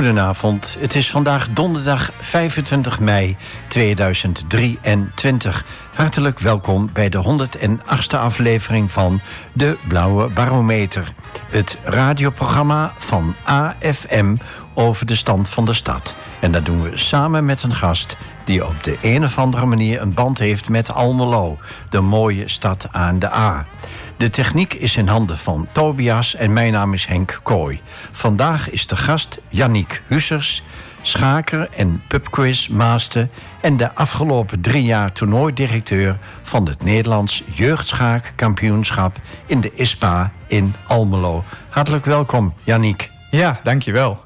[0.00, 3.36] Goedenavond, het is vandaag donderdag 25 mei
[3.68, 5.64] 2023.
[5.94, 9.20] Hartelijk welkom bij de 108e aflevering van
[9.52, 11.12] De Blauwe Barometer.
[11.50, 14.36] Het radioprogramma van AFM
[14.74, 16.16] over de stand van de stad.
[16.40, 18.16] En dat doen we samen met een gast
[18.50, 21.58] die op de een of andere manier een band heeft met Almelo,
[21.90, 23.66] de mooie stad aan de A.
[24.16, 27.80] De techniek is in handen van Tobias en mijn naam is Henk Kooi.
[28.12, 30.62] Vandaag is de gast Yannick Hussers,
[31.02, 33.28] schaker en pubquiz master
[33.60, 41.44] en de afgelopen drie jaar toernooidirecteur van het Nederlands jeugdschaakkampioenschap in de ISPA in Almelo.
[41.68, 43.10] Hartelijk welkom, Yannick.
[43.30, 44.24] Ja, dankjewel.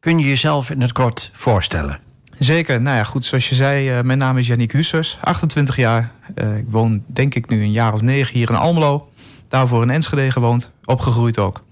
[0.00, 2.07] Kun je jezelf in het kort voorstellen?
[2.38, 2.80] Zeker.
[2.80, 6.12] Nou ja, goed, zoals je zei, uh, mijn naam is Yannick Hussers, 28 jaar.
[6.34, 9.10] Uh, ik woon denk ik nu een jaar of negen hier in Almelo.
[9.48, 11.64] Daarvoor in Enschede gewoond, opgegroeid ook.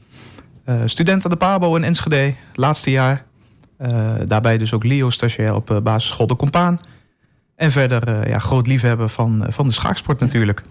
[0.68, 3.24] Uh, student aan de PABO in Enschede, laatste jaar.
[4.24, 6.80] daarbij dus ook Leo stagiair op basisschool De Compaan.
[7.56, 10.62] En verder uh, ja, groot liefhebber van, uh, van de schaaksport natuurlijk.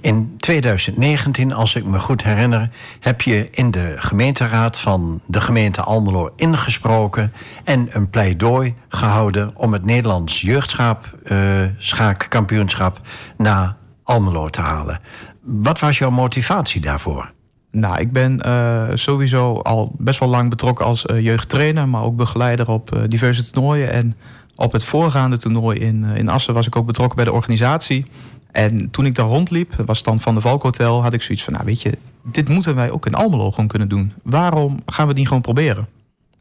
[0.00, 5.82] In 2019, als ik me goed herinner, heb je in de gemeenteraad van de gemeente
[5.82, 7.32] Almelo ingesproken
[7.64, 15.00] en een pleidooi gehouden om het Nederlands jeugdschaakkampioenschap uh, naar Almelo te halen.
[15.40, 17.30] Wat was jouw motivatie daarvoor?
[17.70, 18.40] Nou, ik ben
[18.94, 23.92] sowieso al best wel lang betrokken als jeugdtrainer, maar ook begeleider op diverse toernooien.
[23.92, 24.16] En
[24.62, 28.06] op het voorgaande toernooi in, in Assen was ik ook betrokken bij de organisatie.
[28.52, 31.52] En toen ik daar rondliep, was dan van de Valk Hotel, had ik zoiets van,
[31.52, 34.12] nou weet je, dit moeten wij ook in Almelo gewoon kunnen doen.
[34.22, 35.88] Waarom gaan we niet gewoon proberen?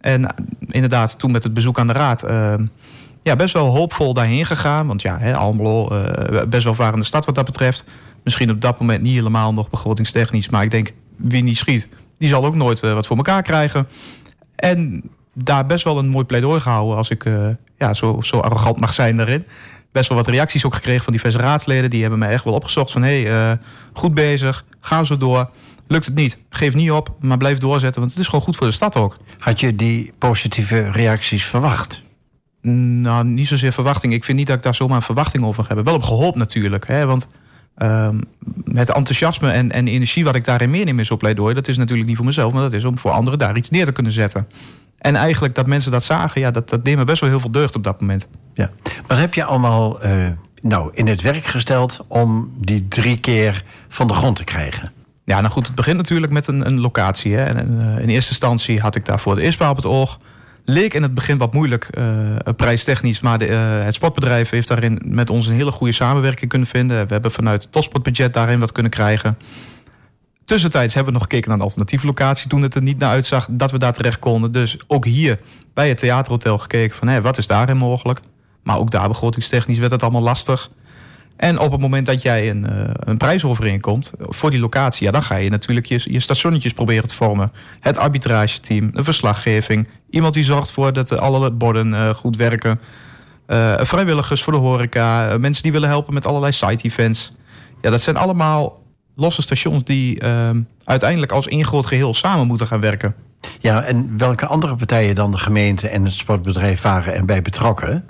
[0.02, 0.36] En
[0.68, 2.54] inderdaad, toen met het bezoek aan de raad, uh,
[3.22, 4.88] ja, best wel hoopvol daarheen gegaan.
[4.88, 5.92] Want ja, hè, Almelo,
[6.50, 7.86] best wel varende stad wat dat betreft.
[8.24, 11.88] Misschien op dat moment niet helemaal nog begrotingstechnisch, maar ik denk, wie niet schiet,
[12.18, 13.88] die zal ook nooit wat voor elkaar krijgen.
[14.56, 15.04] En
[15.34, 17.26] daar best wel een mooi pleidooi gehouden als ik
[17.82, 19.46] ja, zo, zo arrogant mag zijn daarin.
[19.92, 21.90] Best wel wat reacties ook gekregen van diverse raadsleden.
[21.90, 23.04] Die hebben mij echt wel opgezocht van...
[23.04, 23.58] hé, hey, uh,
[23.94, 25.50] goed bezig, ga zo door.
[25.88, 28.00] Lukt het niet, geef niet op, maar blijf doorzetten.
[28.00, 29.18] Want het is gewoon goed voor de stad ook.
[29.40, 32.04] Had je die positieve reacties verwacht?
[32.62, 34.14] Nou, niet zozeer verwachting.
[34.14, 35.86] Ik vind niet dat ik daar zomaar een verwachting over heb.
[35.86, 36.88] Wel op gehoopt natuurlijk.
[36.88, 37.06] Hè?
[37.06, 37.28] Want
[37.78, 38.22] um,
[38.74, 41.54] het enthousiasme en, en energie wat ik daarin meeneem in zo'n pleidooi...
[41.54, 43.86] dat is natuurlijk niet voor mezelf, maar dat is om voor anderen daar iets neer
[43.86, 44.48] te kunnen zetten.
[45.02, 47.52] En eigenlijk dat mensen dat zagen, ja, dat, dat deed me best wel heel veel
[47.52, 48.28] deugd op dat moment.
[48.54, 48.70] Ja.
[49.08, 50.28] Wat heb je allemaal uh,
[50.62, 54.92] nou, in het werk gesteld om die drie keer van de grond te krijgen?
[55.24, 57.36] Ja, nou goed, het begint natuurlijk met een, een locatie.
[57.36, 57.44] Hè.
[57.44, 60.20] En, uh, in eerste instantie had ik daarvoor de ISPA op het oog.
[60.66, 63.20] Leek in het begin wat moeilijk, uh, prijstechnisch.
[63.20, 63.46] Maar de,
[63.86, 67.08] het sportbedrijf heeft daarin met ons een hele goede samenwerking kunnen vinden.
[67.08, 69.38] We hebben vanuit het topsportbudget daarin wat kunnen krijgen.
[70.52, 73.48] Tussentijds hebben we nog gekeken naar een alternatieve locatie toen het er niet naar uitzag
[73.50, 74.52] dat we daar terecht konden.
[74.52, 75.40] Dus ook hier
[75.74, 78.20] bij het theaterhotel gekeken van hé, wat is daarin mogelijk.
[78.64, 80.72] Maar ook daar begrotingstechnisch werd het allemaal lastig.
[81.36, 85.12] En op het moment dat jij een, uh, een prijsovereenkomt komt voor die locatie, ja,
[85.12, 87.52] dan ga je natuurlijk je, je stationnetjes proberen te vormen.
[87.80, 92.80] Het arbitrageteam, de verslaggeving, iemand die zorgt voor dat alle borden uh, goed werken.
[93.78, 97.32] Vrijwilligers voor de horeca, mensen die willen helpen met allerlei site-events.
[97.82, 98.81] Ja, dat zijn allemaal
[99.22, 100.50] losse stations die uh,
[100.84, 103.16] uiteindelijk als één groot geheel samen moeten gaan werken.
[103.60, 108.06] Ja, en welke andere partijen dan de gemeente en het sportbedrijf waren en bij betrokken?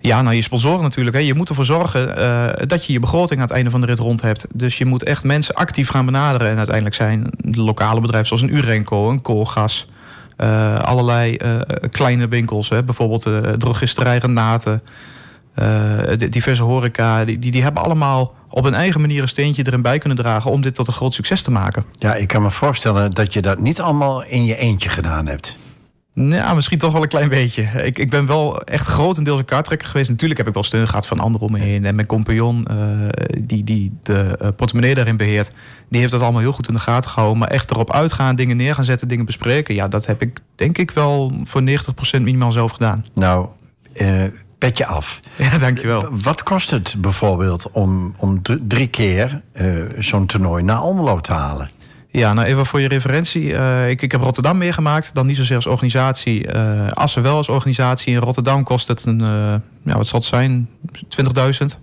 [0.00, 1.16] Ja, nou je sponsoren natuurlijk.
[1.16, 1.22] Hè.
[1.22, 3.98] Je moet ervoor zorgen uh, dat je je begroting aan het einde van de rit
[3.98, 4.46] rond hebt.
[4.54, 6.50] Dus je moet echt mensen actief gaan benaderen.
[6.50, 9.88] En uiteindelijk zijn de lokale bedrijven zoals een Urenco, een Koolgas...
[10.38, 12.82] Uh, allerlei uh, kleine winkels, hè.
[12.82, 14.80] bijvoorbeeld de drogisterij Renate...
[16.28, 19.98] diverse horeca, die, die, die hebben allemaal op een eigen manier een steentje erin bij
[19.98, 21.84] kunnen dragen om dit tot een groot succes te maken.
[21.98, 25.58] Ja, ik kan me voorstellen dat je dat niet allemaal in je eentje gedaan hebt.
[26.14, 27.62] Ja, misschien toch wel een klein beetje.
[27.62, 30.10] Ik, ik ben wel echt grotendeels een kaarttrekker geweest.
[30.10, 31.84] Natuurlijk heb ik wel steun gehad van anderen om me heen.
[31.84, 33.08] En mijn compagnon, uh,
[33.40, 35.52] die, die de uh, portemonnee daarin beheert...
[35.88, 37.38] die heeft dat allemaal heel goed in de gaten gehouden.
[37.38, 39.74] Maar echt erop uitgaan, dingen neer gaan zetten, dingen bespreken...
[39.74, 41.64] ja, dat heb ik denk ik wel voor 90%
[42.10, 43.06] minimaal zelf gedaan.
[43.14, 43.46] Nou,
[43.94, 44.24] uh,
[44.60, 45.20] petje af.
[45.36, 46.08] Ja, dankjewel.
[46.10, 51.70] Wat kost het bijvoorbeeld om, om drie keer uh, zo'n toernooi naar Almelo te halen?
[52.10, 53.42] Ja, nou even voor je referentie.
[53.42, 55.14] Uh, ik, ik heb Rotterdam meegemaakt.
[55.14, 56.54] Dan niet zozeer als organisatie.
[56.54, 58.14] Uh, Assen wel als organisatie.
[58.14, 59.20] In Rotterdam kost het een,
[59.84, 60.68] ja, wat zal het zijn?
[61.72, 61.80] 20.000.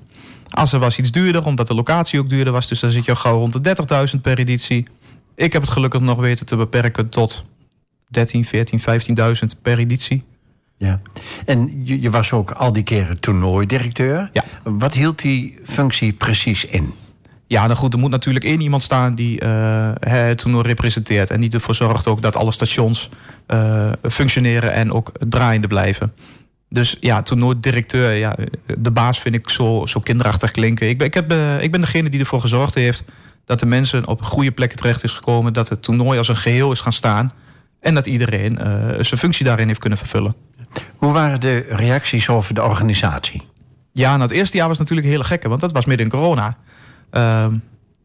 [0.50, 2.68] Assen was iets duurder, omdat de locatie ook duurder was.
[2.68, 3.76] Dus dan zit je al gauw rond de
[4.16, 4.88] 30.000 per editie.
[5.36, 7.46] Ik heb het gelukkig nog weten te beperken tot
[8.10, 10.24] 13, 14, 15.000 per editie.
[10.78, 11.02] Ja.
[11.46, 14.30] En je, je, was ook al die keren toernooidirecteur.
[14.34, 14.44] Ja.
[14.64, 16.94] Wat hield die functie precies in?
[17.48, 21.30] Ja, nou goed, er moet natuurlijk één iemand staan die uh, het toernooi representeert.
[21.30, 23.10] En die ervoor zorgt ook dat alle stations
[23.48, 26.14] uh, functioneren en ook draaiende blijven.
[26.70, 28.36] Dus ja, toernooidirecteur, ja,
[28.78, 30.90] de baas vind ik zo, zo kinderachtig klinken.
[30.90, 33.04] Ik ben, ik, heb, uh, ik ben degene die ervoor gezorgd heeft
[33.46, 35.54] dat de mensen op goede plekken terecht is gekomen.
[35.54, 37.32] Dat het toernooi als een geheel is gaan staan.
[37.80, 38.60] En dat iedereen
[39.02, 40.36] zijn functie daarin heeft kunnen vervullen.
[40.98, 43.42] Hoe waren de reacties over de organisatie?
[43.94, 46.58] Ja, nou, het eerste jaar was natuurlijk hele gekke, want dat was midden in corona.
[47.12, 47.48] Uh,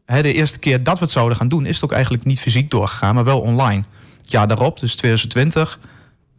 [0.05, 2.71] de eerste keer dat we het zouden gaan doen, is het ook eigenlijk niet fysiek
[2.71, 3.83] doorgegaan, maar wel online.
[4.21, 5.79] Ja, daarop, dus 2020,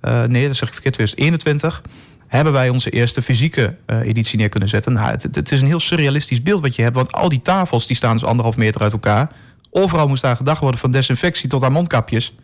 [0.03, 1.83] uh, nee, dat zeg ik verkeerd, 2021,
[2.27, 4.93] hebben wij onze eerste fysieke uh, editie neer kunnen zetten.
[4.93, 7.87] Nou, het, het, is een heel surrealistisch beeld wat je hebt, want al die tafels
[7.87, 9.31] die staan dus anderhalf meter uit elkaar.
[9.71, 12.35] Overal moest daar gedacht worden, van desinfectie tot aan mondkapjes.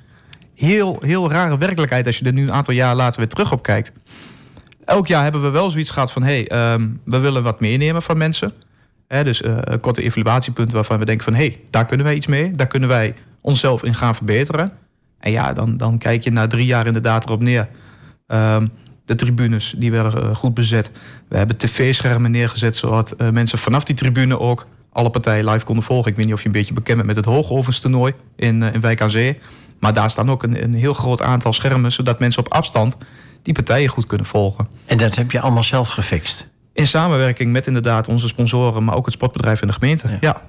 [0.60, 3.62] Heel, heel rare werkelijkheid als je er nu een aantal jaar later weer terug op
[3.62, 3.92] kijkt.
[4.84, 6.22] Elk jaar hebben we wel zoiets gehad van...
[6.22, 8.52] hé, hey, um, we willen wat meenemen van mensen.
[9.06, 11.34] Dus uh, korte evaluatiepunten waarvan we denken van...
[11.34, 12.50] hé, hey, daar kunnen wij iets mee.
[12.50, 14.72] Daar kunnen wij onszelf in gaan verbeteren.
[15.18, 17.68] En ja, dan, dan kijk je na drie jaar inderdaad erop neer.
[18.26, 18.68] Um,
[19.04, 20.90] de tribunes, die werden uh, goed bezet.
[21.28, 22.76] We hebben tv-schermen neergezet...
[22.76, 26.10] zodat uh, mensen vanaf die tribune ook alle partijen live konden volgen.
[26.10, 29.00] Ik weet niet of je een beetje bekend bent met het hoogovenstoernooi in, in Wijk
[29.00, 29.38] aan Zee.
[29.80, 31.92] Maar daar staan ook een, een heel groot aantal schermen...
[31.92, 32.96] zodat mensen op afstand
[33.42, 34.68] die partijen goed kunnen volgen.
[34.86, 36.48] En dat heb je allemaal zelf gefixt?
[36.72, 40.08] In samenwerking met inderdaad onze sponsoren, maar ook het sportbedrijf en de gemeente.
[40.08, 40.16] Ja.
[40.20, 40.42] ja.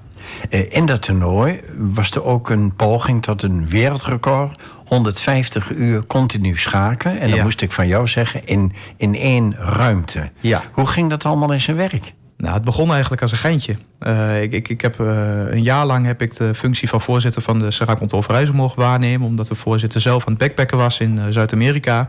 [0.50, 4.60] Eh, in dat toernooi was er ook een poging tot een wereldrecord.
[4.86, 7.20] 150 uur continu schaken.
[7.20, 7.42] En dan ja.
[7.42, 10.30] moest ik van jou zeggen, in, in één ruimte.
[10.40, 10.62] Ja.
[10.72, 12.12] Hoe ging dat allemaal in zijn werk?
[12.42, 13.76] Nou, het begon eigenlijk als een geintje.
[14.00, 15.06] Uh, ik, ik, ik heb, uh,
[15.50, 19.26] een jaar lang heb ik de functie van voorzitter van de Serac Control mogen waarnemen.
[19.26, 22.08] Omdat de voorzitter zelf aan het backpacken was in uh, Zuid-Amerika.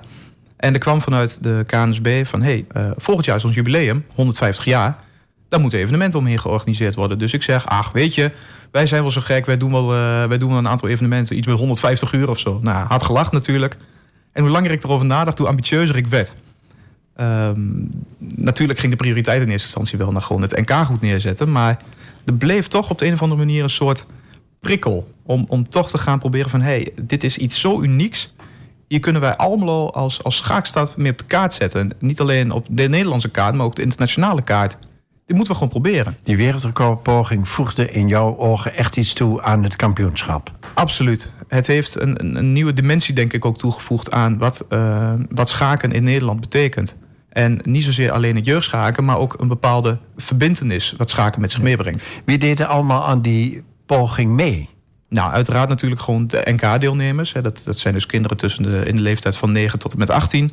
[0.57, 2.41] En er kwam vanuit de KNSB van...
[2.41, 4.95] hé, hey, volgend jaar is ons jubileum, 150 jaar...
[5.49, 7.17] daar moet een evenement omheen georganiseerd worden.
[7.17, 8.31] Dus ik zeg, ach, weet je,
[8.71, 9.45] wij zijn wel zo gek...
[9.45, 9.87] wij doen wel,
[10.27, 12.59] wij doen een aantal evenementen, iets met 150 uur of zo.
[12.61, 13.77] Nou, had gelacht natuurlijk.
[14.31, 16.35] En hoe langer ik erover nadacht, hoe ambitieuzer ik werd.
[17.17, 21.51] Um, natuurlijk ging de prioriteit in eerste instantie wel naar gewoon het NK goed neerzetten.
[21.51, 21.81] Maar
[22.25, 24.05] er bleef toch op de een of andere manier een soort
[24.59, 25.13] prikkel.
[25.23, 26.61] Om, om toch te gaan proberen van...
[26.61, 28.33] hé, hey, dit is iets zo unieks
[28.93, 31.91] hier kunnen wij Almelo als, als schaakstad meer op de kaart zetten.
[31.99, 34.77] Niet alleen op de Nederlandse kaart, maar ook de internationale kaart.
[35.25, 36.17] Dit moeten we gewoon proberen.
[36.23, 40.51] Die wereldrecordpoging voegde in jouw ogen echt iets toe aan het kampioenschap?
[40.73, 41.31] Absoluut.
[41.47, 45.91] Het heeft een, een nieuwe dimensie, denk ik, ook toegevoegd aan wat, uh, wat schaken
[45.91, 46.95] in Nederland betekent.
[47.33, 51.61] En niet zozeer alleen het jeugdschaken, maar ook een bepaalde verbindenis wat schaken met zich
[51.61, 52.05] meebrengt.
[52.25, 54.69] Wie deden allemaal aan die poging mee?
[55.09, 57.31] Nou, uiteraard natuurlijk gewoon de NK-deelnemers.
[57.31, 60.09] Dat, dat zijn dus kinderen tussen de, in de leeftijd van 9 tot en met
[60.09, 60.51] 18.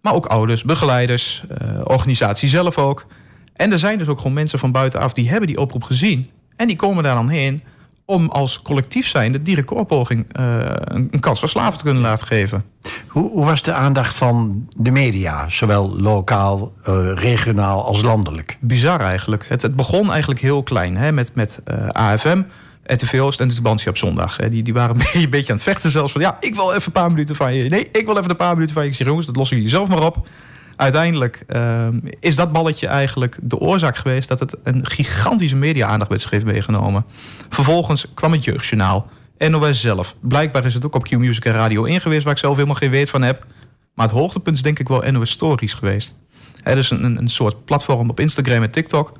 [0.00, 3.06] Maar ook ouders, begeleiders, uh, organisatie zelf ook.
[3.52, 6.30] En er zijn dus ook gewoon mensen van buitenaf die hebben die oproep gezien.
[6.56, 7.62] En die komen daar dan heen
[8.06, 12.64] om als collectief zijnde die recordpoging uh, een, kans van slaven te kunnen laten geven.
[13.06, 18.56] Hoe, hoe, was de aandacht van de media, zowel lokaal, uh, regionaal als landelijk?
[18.60, 19.48] Bizar eigenlijk.
[19.48, 22.42] Het, het begon eigenlijk heel klein hè, met, met AFM.
[22.86, 24.36] RTV Oost en de Tubantia op zondag.
[24.36, 26.20] Die, die waren een beetje aan het vechten zelfs van...
[26.20, 27.68] ja, ik wil even een paar minuten van je.
[27.68, 28.88] Nee, ik wil even een paar minuten van je.
[28.88, 30.26] Ik zeg, jongens, dat lossen jullie zelf maar op.
[30.76, 31.88] Uiteindelijk uh,
[32.20, 34.28] is dat balletje eigenlijk de oorzaak geweest...
[34.28, 37.04] dat het een gigantische media-aandacht heeft meegenomen.
[37.48, 39.06] Vervolgens kwam het Jeugdjournaal.
[39.38, 40.14] NOS zelf.
[40.20, 42.24] Blijkbaar is het ook op Q-Music en Radio 1 geweest...
[42.24, 43.46] waar ik zelf helemaal geen weet van heb.
[43.94, 46.18] Maar het hoogtepunt is denk ik wel NOS Stories geweest.
[46.62, 49.12] Er is een, een soort platform op Instagram en TikTok...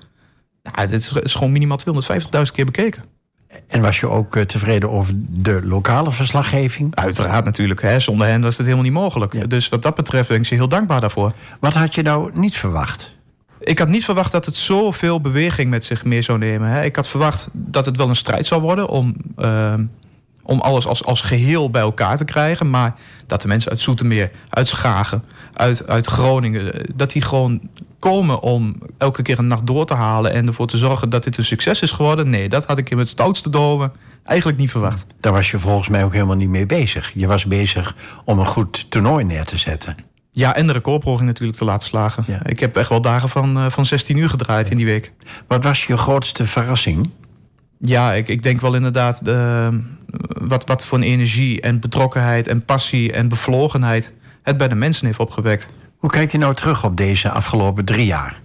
[0.63, 1.79] Nou, dit is, is gewoon minimaal
[2.13, 3.03] 250.000 keer bekeken.
[3.67, 6.95] En was je ook tevreden over de lokale verslaggeving?
[6.95, 7.83] Uiteraard natuurlijk.
[7.83, 8.01] Hè.
[8.01, 9.33] Zonder hen was het helemaal niet mogelijk.
[9.33, 9.47] Ja.
[9.47, 11.33] Dus wat dat betreft ben ik ze heel dankbaar daarvoor.
[11.61, 13.15] Wat had je nou niet verwacht?
[13.61, 16.69] Ik had niet verwacht dat het zoveel beweging met zich mee zou nemen.
[16.69, 16.85] Hè.
[16.85, 19.75] Ik had verwacht dat het wel een strijd zou worden om, uh,
[20.47, 22.71] om alles als, als geheel bij elkaar te krijgen.
[22.71, 22.95] Maar
[23.27, 26.87] dat de mensen uit Zoetermeer, uit Schagen, uit, uit Groningen...
[26.95, 27.61] dat die gewoon
[27.99, 30.33] komen om elke keer een nacht door te halen...
[30.33, 32.31] en ervoor te zorgen dat dit een succes is geworden.
[32.31, 33.93] Nee, dat had ik in het stoutste domen
[34.25, 35.07] eigenlijk niet verwacht.
[35.21, 37.13] Daar was je volgens mij ook helemaal niet mee bezig.
[37.15, 39.97] Je was bezig om een goed toernooi neer te zetten.
[40.31, 42.25] Ja, en de recordpoging natuurlijk te laten slagen.
[42.27, 42.41] Ja.
[42.47, 45.13] Ik heb echt wel dagen van, uh, van 16 uur gedraaid in die week.
[45.47, 47.11] Wat was je grootste verrassing?
[47.79, 49.71] Ja, ik, ik denk wel inderdaad de,
[50.29, 55.07] wat, wat voor een energie en betrokkenheid en passie en bevlogenheid het bij de mensen
[55.07, 55.69] heeft opgewekt.
[55.97, 58.41] Hoe kijk je nou terug op deze afgelopen drie jaar?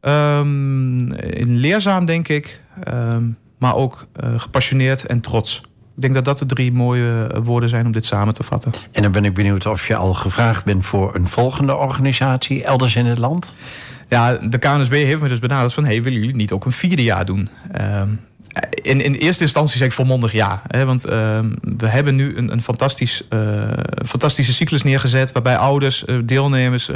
[0.00, 1.12] Um,
[1.58, 2.62] leerzaam, denk ik.
[2.88, 5.62] Um, maar ook uh, gepassioneerd en trots.
[5.96, 8.72] Ik denk dat dat de drie mooie woorden zijn om dit samen te vatten.
[8.92, 12.96] En dan ben ik benieuwd of je al gevraagd bent voor een volgende organisatie elders
[12.96, 13.56] in het land?
[14.08, 15.84] Ja, de KNSB heeft me dus benaderd van...
[15.84, 17.48] hey, willen jullie niet ook een vierde jaar doen?
[17.72, 18.08] Ehm,
[18.70, 20.62] in, in eerste instantie zeg ik volmondig ja.
[20.66, 23.62] Hè, want ehm, we hebben nu een, een fantastisch, uh,
[24.06, 25.32] fantastische cyclus neergezet...
[25.32, 26.94] waarbij ouders, uh, deelnemers, uh,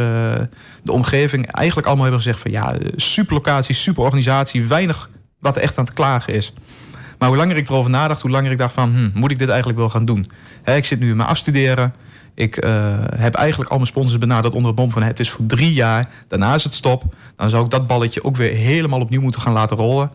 [0.82, 1.52] de omgeving...
[1.52, 2.50] eigenlijk allemaal hebben gezegd van...
[2.50, 4.66] ja, super locatie, super organisatie...
[4.66, 5.10] weinig
[5.40, 6.52] wat er echt aan te klagen is.
[7.18, 8.94] Maar hoe langer ik erover nadacht, hoe langer ik dacht van...
[8.94, 10.30] Hm, moet ik dit eigenlijk wel gaan doen?
[10.62, 11.94] Hè, ik zit nu in mijn afstuderen...
[12.38, 12.54] Ik
[13.16, 15.02] heb eigenlijk al mijn sponsors benaderd onder het bom van...
[15.02, 17.04] het is voor drie jaar, daarna is het stop.
[17.36, 20.10] Dan zou ik dat balletje ook weer helemaal opnieuw moeten gaan laten rollen...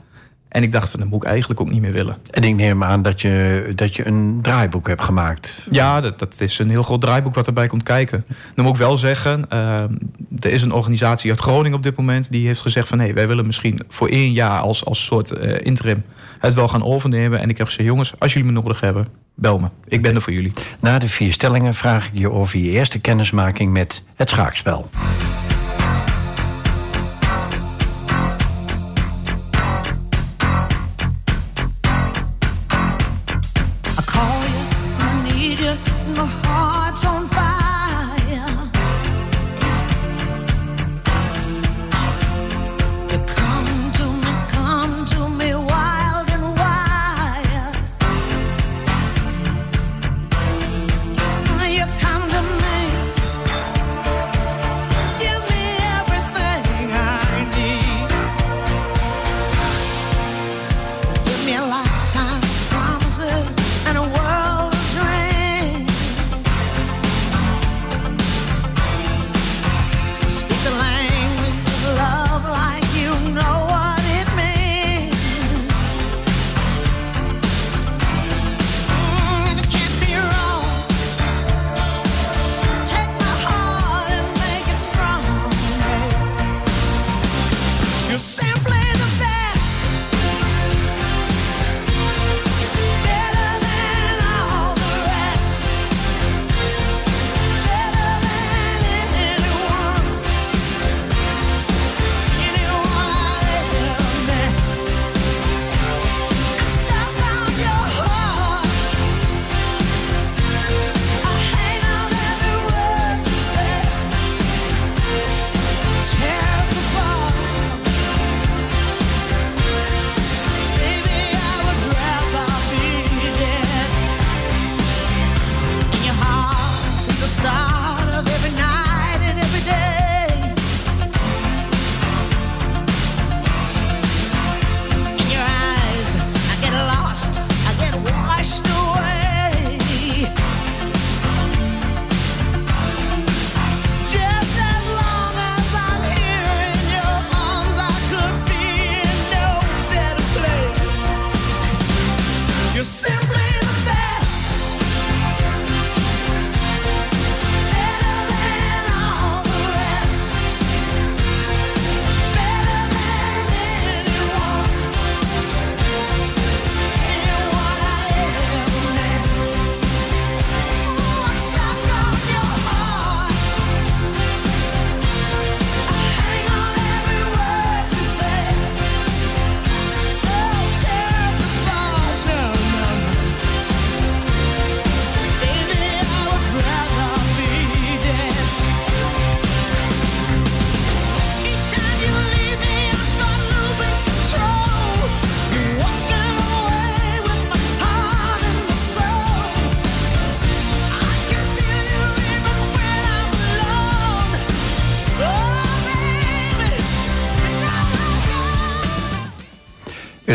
[0.54, 2.18] En ik dacht van, dat moet ik eigenlijk ook niet meer willen.
[2.30, 5.68] En ik neem aan dat je, dat je een draaiboek hebt gemaakt.
[5.72, 8.26] Ja, dat, dat is een heel groot draaiboek wat erbij komt kijken.
[8.56, 9.82] Dan moet ik wel zeggen, uh,
[10.40, 12.32] er is een organisatie uit Groningen op dit moment...
[12.32, 15.32] die heeft gezegd van, hé, hey, wij willen misschien voor één jaar als, als soort
[15.32, 16.04] uh, interim...
[16.40, 17.40] het wel gaan overnemen.
[17.40, 19.68] En ik heb gezegd, jongens, als jullie me nodig hebben, bel me.
[19.88, 20.54] Ik ben er voor jullie.
[20.80, 24.90] Na de vier stellingen vraag ik je over je eerste kennismaking met het schaakspel.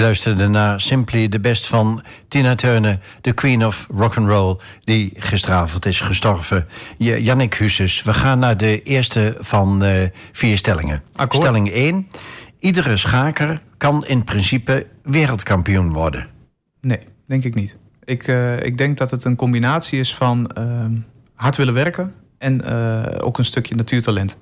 [0.09, 5.13] Luisterde naar Simply the Best van Tina Turner, de Queen of Rock and Roll, die
[5.17, 6.67] gisteravond is gestorven.
[6.99, 9.91] Jannik Huses, we gaan naar de eerste van uh,
[10.33, 11.03] vier stellingen.
[11.15, 11.43] Akkoord.
[11.43, 12.09] Stelling 1.
[12.59, 16.27] Iedere schaker kan in principe wereldkampioen worden.
[16.81, 17.77] Nee, denk ik niet.
[18.05, 20.85] Ik, uh, ik denk dat het een combinatie is van uh,
[21.35, 24.37] hard willen werken en uh, ook een stukje natuurtalent.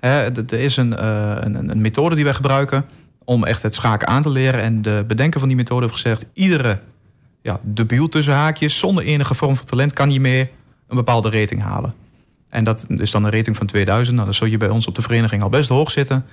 [0.00, 1.04] Hè, er is een,
[1.46, 2.84] een, een methode die wij gebruiken
[3.26, 4.62] om echt het schaken aan te leren.
[4.62, 6.26] En de bedenker van die methode heeft gezegd...
[6.32, 6.78] iedere
[7.42, 9.92] ja, debiel tussen haakjes, zonder enige vorm van talent...
[9.92, 10.50] kan je mee
[10.88, 11.94] een bepaalde rating halen.
[12.48, 14.14] En dat is dan een rating van 2000.
[14.14, 16.24] Nou, dan zul je bij ons op de vereniging al best hoog zitten.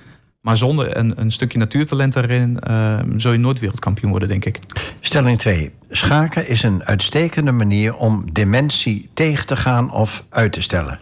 [0.41, 2.59] Maar zonder een, een stukje natuurtalent erin...
[2.69, 4.59] Uh, zul je nooit wereldkampioen worden, denk ik.
[5.00, 5.71] Stelling 2.
[5.89, 11.00] Schaken is een uitstekende manier om dementie tegen te gaan of uit te stellen.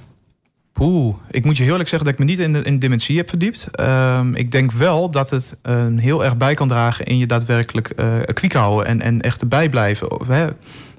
[0.74, 3.18] Poeh, ik moet je heel eerlijk zeggen dat ik me niet in, de, in dementie
[3.18, 3.68] heb verdiept.
[3.72, 7.94] Ehm, ik denk wel dat het uh, heel erg bij kan dragen in je daadwerkelijk
[7.96, 10.20] uh, kwiek houden en, en echt erbij blijven.
[10.20, 10.48] Of, hè,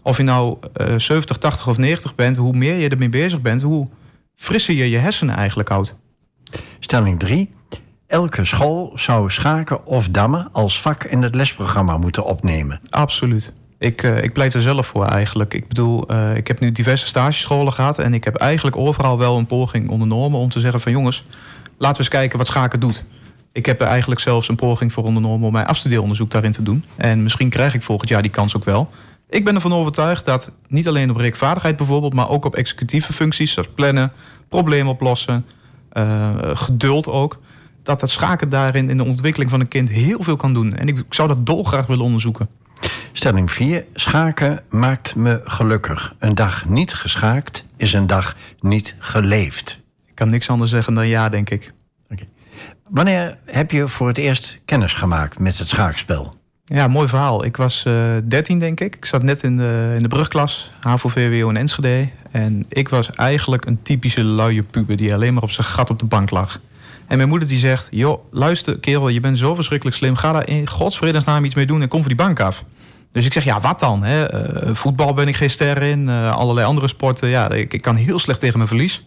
[0.02, 3.62] of je nou uh, 70, 80 of 90 bent, hoe meer je ermee bezig bent,
[3.62, 3.88] hoe
[4.36, 5.98] frisser je je hersenen eigenlijk houdt.
[6.80, 7.50] Stelling 3.
[8.06, 12.80] Elke school zou schaken of dammen als vak in het lesprogramma moeten opnemen.
[12.90, 13.52] Absoluut.
[13.82, 15.54] Ik, uh, ik pleit er zelf voor eigenlijk.
[15.54, 17.98] Ik bedoel, uh, ik heb nu diverse stagescholen gehad...
[17.98, 20.38] en ik heb eigenlijk overal wel een poging ondernomen...
[20.38, 21.24] om te zeggen van jongens,
[21.78, 23.04] laten we eens kijken wat schaken doet.
[23.52, 25.46] Ik heb er eigenlijk zelfs een poging voor ondernomen...
[25.46, 26.84] om mijn afstudeeronderzoek daarin te doen.
[26.96, 28.90] En misschien krijg ik volgend jaar die kans ook wel.
[29.28, 32.14] Ik ben ervan overtuigd dat niet alleen op reekvaardigheid bijvoorbeeld...
[32.14, 34.12] maar ook op executieve functies zoals plannen,
[34.48, 35.44] problemen oplossen...
[35.92, 37.40] Uh, geduld ook
[37.82, 40.76] dat het schaken daarin in de ontwikkeling van een kind heel veel kan doen.
[40.76, 42.48] En ik zou dat dolgraag willen onderzoeken.
[43.12, 43.84] Stelling 4.
[43.94, 46.14] Schaken maakt me gelukkig.
[46.18, 49.82] Een dag niet geschaakt is een dag niet geleefd.
[50.06, 51.72] Ik kan niks anders zeggen dan ja, denk ik.
[52.10, 52.28] Okay.
[52.88, 56.40] Wanneer heb je voor het eerst kennis gemaakt met het schaakspel?
[56.64, 57.44] Ja, mooi verhaal.
[57.44, 58.96] Ik was uh, 13, denk ik.
[58.96, 62.08] Ik zat net in de, in de brugklas, HAVO, VWO in Enschede.
[62.30, 65.98] En ik was eigenlijk een typische luie puber die alleen maar op zijn gat op
[65.98, 66.60] de bank lag.
[67.06, 70.16] En mijn moeder die zegt, joh, luister kerel, je bent zo verschrikkelijk slim.
[70.16, 72.64] Ga daar in godsvredesnaam iets mee doen en kom van die bank af.
[73.12, 74.02] Dus ik zeg, ja, wat dan?
[74.02, 74.34] Hè?
[74.64, 76.08] Uh, voetbal ben ik geen ster in.
[76.08, 77.28] Uh, allerlei andere sporten.
[77.28, 79.04] Ja, ik, ik, kan heel slecht tegen mijn verlies.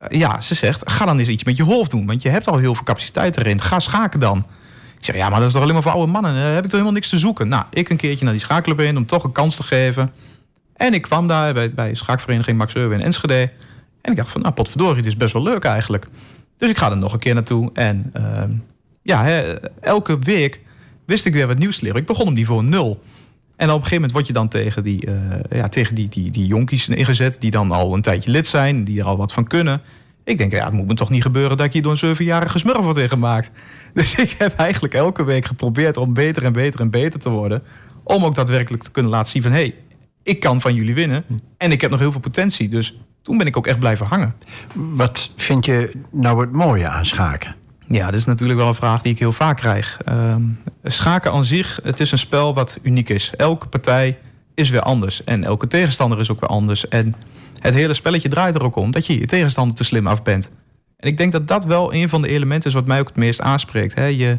[0.00, 2.06] Uh, ja, ze zegt, ga dan eens iets met je hoofd doen.
[2.06, 3.60] Want je hebt al heel veel capaciteit erin.
[3.60, 4.38] Ga schaken dan.
[4.98, 6.34] Ik zeg, ja, maar dat is toch alleen maar voor oude mannen?
[6.34, 7.48] heb ik toch helemaal niks te zoeken?
[7.48, 10.12] Nou, ik een keertje naar die schaakclub in om toch een kans te geven.
[10.76, 13.50] En ik kwam daar bij, bij schaakvereniging Max Euwe in Enschede.
[14.00, 16.06] En ik dacht van, nou, potverdorie, dit is best wel leuk eigenlijk.
[16.56, 17.70] Dus ik ga er nog een keer naartoe.
[17.72, 18.42] En uh,
[19.02, 20.60] ja, hè, elke week
[21.12, 22.00] wist ik weer wat nieuws leren.
[22.00, 23.02] Ik begon op niveau nul.
[23.56, 25.14] En op een gegeven moment word je dan tegen die, uh,
[25.50, 27.40] ja, tegen die, die, die jonkies ingezet...
[27.40, 29.80] die dan al een tijdje lid zijn, die er al wat van kunnen.
[30.24, 31.56] Ik denk, ja, het moet me toch niet gebeuren...
[31.56, 33.50] dat ik hier door een zevenjarige smurf word ingemaakt.
[33.94, 37.62] Dus ik heb eigenlijk elke week geprobeerd om beter en beter en beter te worden...
[38.02, 39.52] om ook daadwerkelijk te kunnen laten zien van...
[39.52, 39.74] hé, hey,
[40.22, 41.24] ik kan van jullie winnen
[41.56, 42.68] en ik heb nog heel veel potentie.
[42.68, 44.34] Dus toen ben ik ook echt blijven hangen.
[44.72, 47.54] Wat vind je nou het mooie aan schaken?
[47.92, 49.98] Ja, dat is natuurlijk wel een vraag die ik heel vaak krijg.
[50.08, 50.34] Uh,
[50.84, 53.32] schaken aan zich, het is een spel wat uniek is.
[53.36, 54.18] Elke partij
[54.54, 55.24] is weer anders.
[55.24, 56.88] En elke tegenstander is ook weer anders.
[56.88, 57.14] En
[57.58, 60.50] het hele spelletje draait er ook om dat je je tegenstander te slim af bent.
[60.96, 63.16] En ik denk dat dat wel een van de elementen is wat mij ook het
[63.16, 63.94] meest aanspreekt.
[63.94, 64.06] Hè?
[64.06, 64.38] Je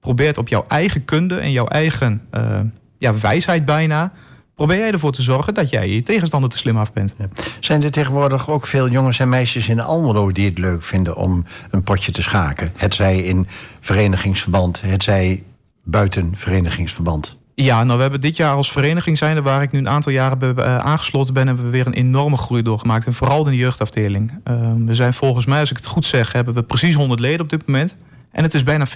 [0.00, 2.60] probeert op jouw eigen kunde en jouw eigen uh,
[2.98, 4.12] ja, wijsheid bijna
[4.56, 7.14] probeer jij ervoor te zorgen dat jij je tegenstander te slim af bent.
[7.18, 7.28] Ja.
[7.60, 11.44] Zijn er tegenwoordig ook veel jongens en meisjes in Almelo die het leuk vinden om
[11.70, 12.72] een potje te schaken?
[12.76, 13.46] Het zij in
[13.80, 15.42] verenigingsverband, het zij
[15.82, 17.38] buiten verenigingsverband?
[17.54, 20.38] Ja, nou we hebben dit jaar als vereniging zijn waar ik nu een aantal jaren
[20.38, 23.06] bij, uh, aangesloten ben, hebben we weer een enorme groei doorgemaakt.
[23.06, 24.32] En vooral in de jeugdafdeling.
[24.44, 27.40] Uh, we zijn volgens mij, als ik het goed zeg, hebben we precies 100 leden
[27.40, 27.96] op dit moment.
[28.32, 28.90] En het is bijna 50-50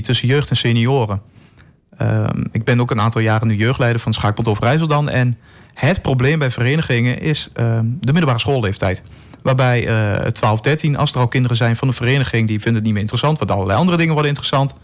[0.00, 1.20] tussen jeugd en senioren.
[2.02, 5.08] Um, ik ben ook een aantal jaren nu jeugdleider van Schaakpot over dan.
[5.08, 5.38] En
[5.74, 9.02] het probleem bij verenigingen is um, de middelbare schoolleeftijd.
[9.42, 12.48] Waarbij uh, 12, 13, als er al kinderen zijn van een vereniging...
[12.48, 14.74] die vinden het niet meer interessant, want allerlei andere dingen worden interessant.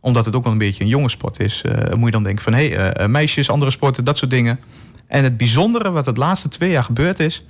[0.00, 1.62] Omdat het ook wel een beetje een jonge sport is.
[1.66, 4.60] Uh, moet je dan denken van, hé, hey, uh, meisjes, andere sporten, dat soort dingen.
[5.06, 7.44] En het bijzondere wat het laatste twee jaar gebeurd is...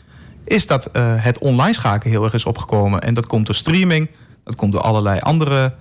[0.44, 3.00] is dat het online schaken heel erg is opgekomen.
[3.00, 4.08] En dat komt door streaming,
[4.44, 5.74] dat komt door allerlei andere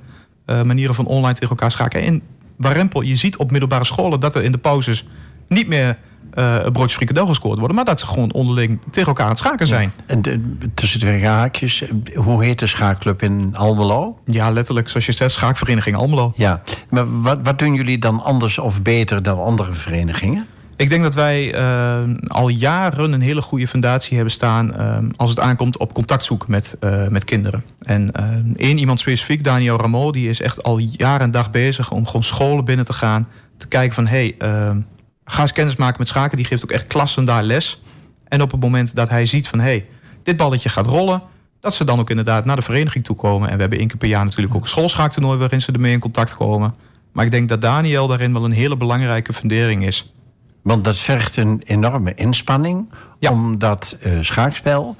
[0.45, 2.01] manieren van online tegen elkaar schaken.
[2.01, 2.21] En
[2.61, 3.01] warempel.
[3.01, 5.05] Je ziet op middelbare scholen dat er in de pauzes
[5.47, 5.97] niet meer
[6.33, 9.39] uh, een broodje frikandel gescoord worden, maar dat ze gewoon onderling tegen elkaar aan het
[9.39, 9.93] schaken zijn.
[9.97, 10.03] Ja.
[10.05, 10.39] En de,
[10.73, 11.83] tussen twee haakjes,
[12.15, 14.19] hoe heet de schaakclub in Almelo?
[14.25, 16.33] Ja, letterlijk, zoals je zegt, schaakvereniging Almelo.
[16.35, 20.47] Ja, maar wat, wat doen jullie dan anders of beter dan andere verenigingen?
[20.81, 25.29] Ik denk dat wij uh, al jaren een hele goede fundatie hebben staan uh, als
[25.29, 27.63] het aankomt op contact zoeken met, uh, met kinderen.
[27.81, 28.11] En
[28.55, 32.23] één iemand specifiek, Daniel Rameau, die is echt al jaar en dag bezig om gewoon
[32.23, 33.27] scholen binnen te gaan.
[33.57, 34.83] Te kijken van hé, hey,
[35.25, 36.37] ga eens kennis maken met schaken.
[36.37, 37.81] Die geeft ook echt klassen daar les.
[38.27, 39.85] En op het moment dat hij ziet van hé, hey,
[40.23, 41.21] dit balletje gaat rollen,
[41.59, 43.49] dat ze dan ook inderdaad naar de vereniging toe komen.
[43.49, 45.99] En we hebben één keer per jaar natuurlijk ook een schoolschaaktoernooi waarin ze ermee in
[45.99, 46.75] contact komen.
[47.11, 50.13] Maar ik denk dat Daniel daarin wel een hele belangrijke fundering is.
[50.61, 53.31] Want dat vergt een enorme inspanning ja.
[53.31, 54.95] om dat uh, schaakspel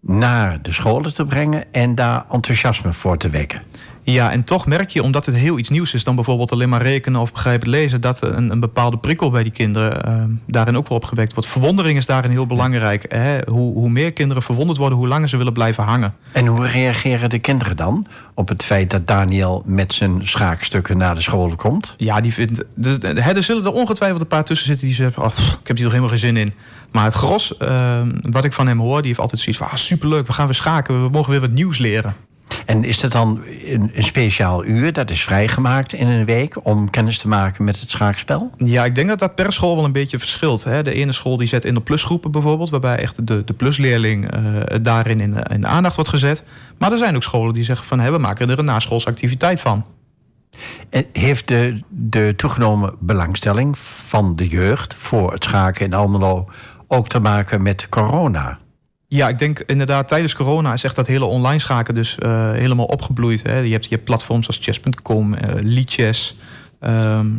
[0.00, 3.62] naar de scholen te brengen en daar enthousiasme voor te wekken.
[4.12, 6.82] Ja, en toch merk je, omdat het heel iets nieuws is dan bijvoorbeeld alleen maar
[6.82, 10.88] rekenen of begrijpend lezen, dat een, een bepaalde prikkel bij die kinderen uh, daarin ook
[10.88, 11.48] wel opgewekt wordt.
[11.48, 13.04] Verwondering is daarin heel belangrijk.
[13.08, 13.38] Hè?
[13.46, 16.14] Hoe, hoe meer kinderen verwonderd worden, hoe langer ze willen blijven hangen.
[16.32, 21.14] En hoe reageren de kinderen dan op het feit dat Daniel met zijn schaakstukken naar
[21.14, 21.94] de school komt?
[21.98, 22.64] Ja, die vindt.
[22.74, 25.76] Dus, hè, er zullen er ongetwijfeld een paar tussen zitten die zeggen: oh, Ik heb
[25.76, 26.52] hier toch helemaal geen zin in.
[26.90, 29.76] Maar het gros, uh, wat ik van hem hoor, die heeft altijd zoiets van: ah,
[29.76, 32.14] superleuk, we gaan weer schaken, we mogen weer wat nieuws leren.
[32.66, 36.90] En is dat dan een, een, speciaal uur dat is vrijgemaakt in een week om
[36.90, 38.50] kennis te maken met het schaakspel?
[38.56, 40.64] Ja, ik denk dat dat per school wel een beetje verschilt.
[40.64, 40.82] Hè.
[40.82, 44.60] De ene school die zet in de plusgroepen bijvoorbeeld, waarbij echt de, de plusleerling uh,
[44.82, 46.42] daarin in, in de aandacht wordt gezet.
[46.78, 49.86] Maar er zijn ook scholen die zeggen van we maken er een naschoolse activiteit van.
[50.90, 56.48] En heeft de, de toegenomen belangstelling van de jeugd voor het schaken in Almelo
[56.88, 58.58] ook te maken met corona?
[59.08, 62.86] Ja, ik denk inderdaad tijdens corona is echt dat hele online schaken dus uh, helemaal
[62.86, 63.42] opgebloeid.
[63.42, 63.58] Hè.
[63.58, 66.34] Je, hebt, je platforms als chess.com, uh, Lichess.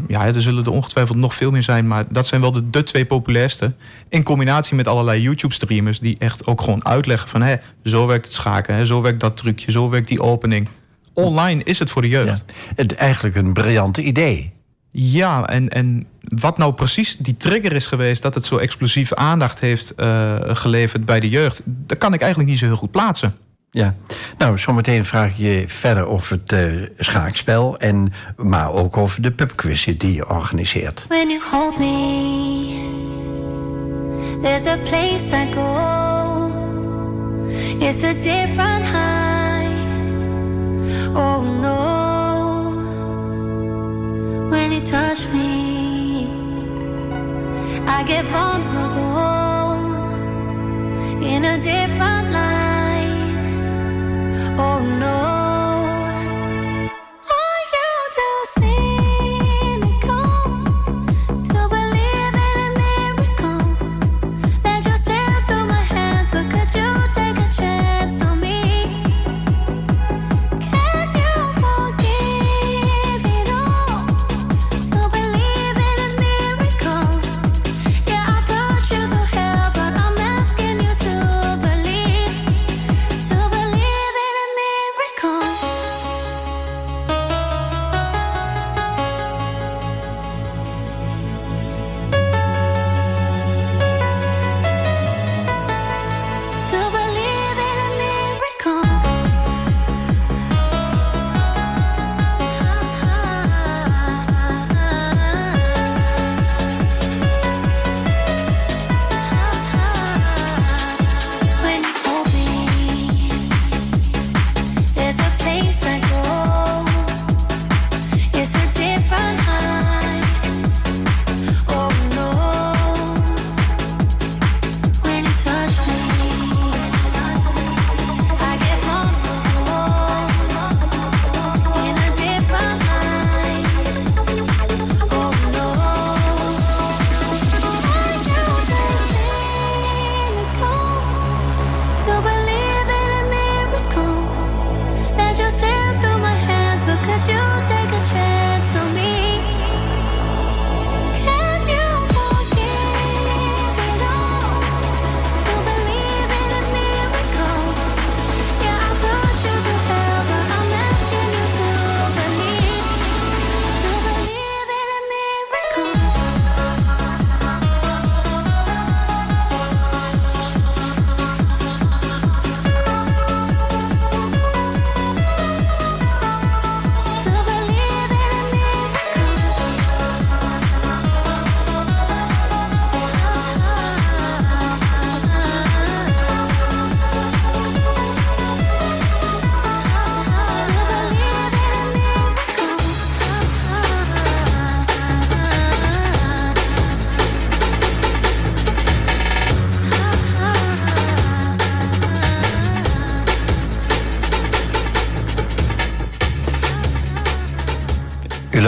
[0.07, 3.05] Ja, er zullen er ongetwijfeld nog veel meer zijn, maar dat zijn wel de, twee
[3.05, 3.73] populairste.
[4.09, 7.41] In combinatie met allerlei YouTube-streamers die echt ook gewoon uitleggen van...
[7.41, 10.67] Hé, zo werkt het schaken, hè, zo werkt dat trucje, zo werkt die opening.
[11.13, 12.45] Online is het voor de jeugd.
[12.75, 14.56] Het eigenlijk een briljante idee.
[14.99, 19.59] Ja, en, en wat nou precies die trigger is geweest dat het zo explosief aandacht
[19.59, 23.35] heeft uh, geleverd bij de jeugd, dat kan ik eigenlijk niet zo heel goed plaatsen.
[23.71, 23.95] Ja,
[24.37, 29.31] nou, zometeen vraag ik je verder over het uh, schaakspel, en, maar ook over de
[29.31, 31.05] pubquizzen die je organiseert.
[31.07, 32.75] When you hold me,
[34.41, 35.95] there's a place I go.
[37.79, 39.67] It's a different high.
[41.15, 42.06] Oh no.
[44.49, 46.27] When you touch me.
[47.87, 49.47] I get vulnerable
[51.23, 53.39] in a different light.
[54.57, 55.46] Oh no.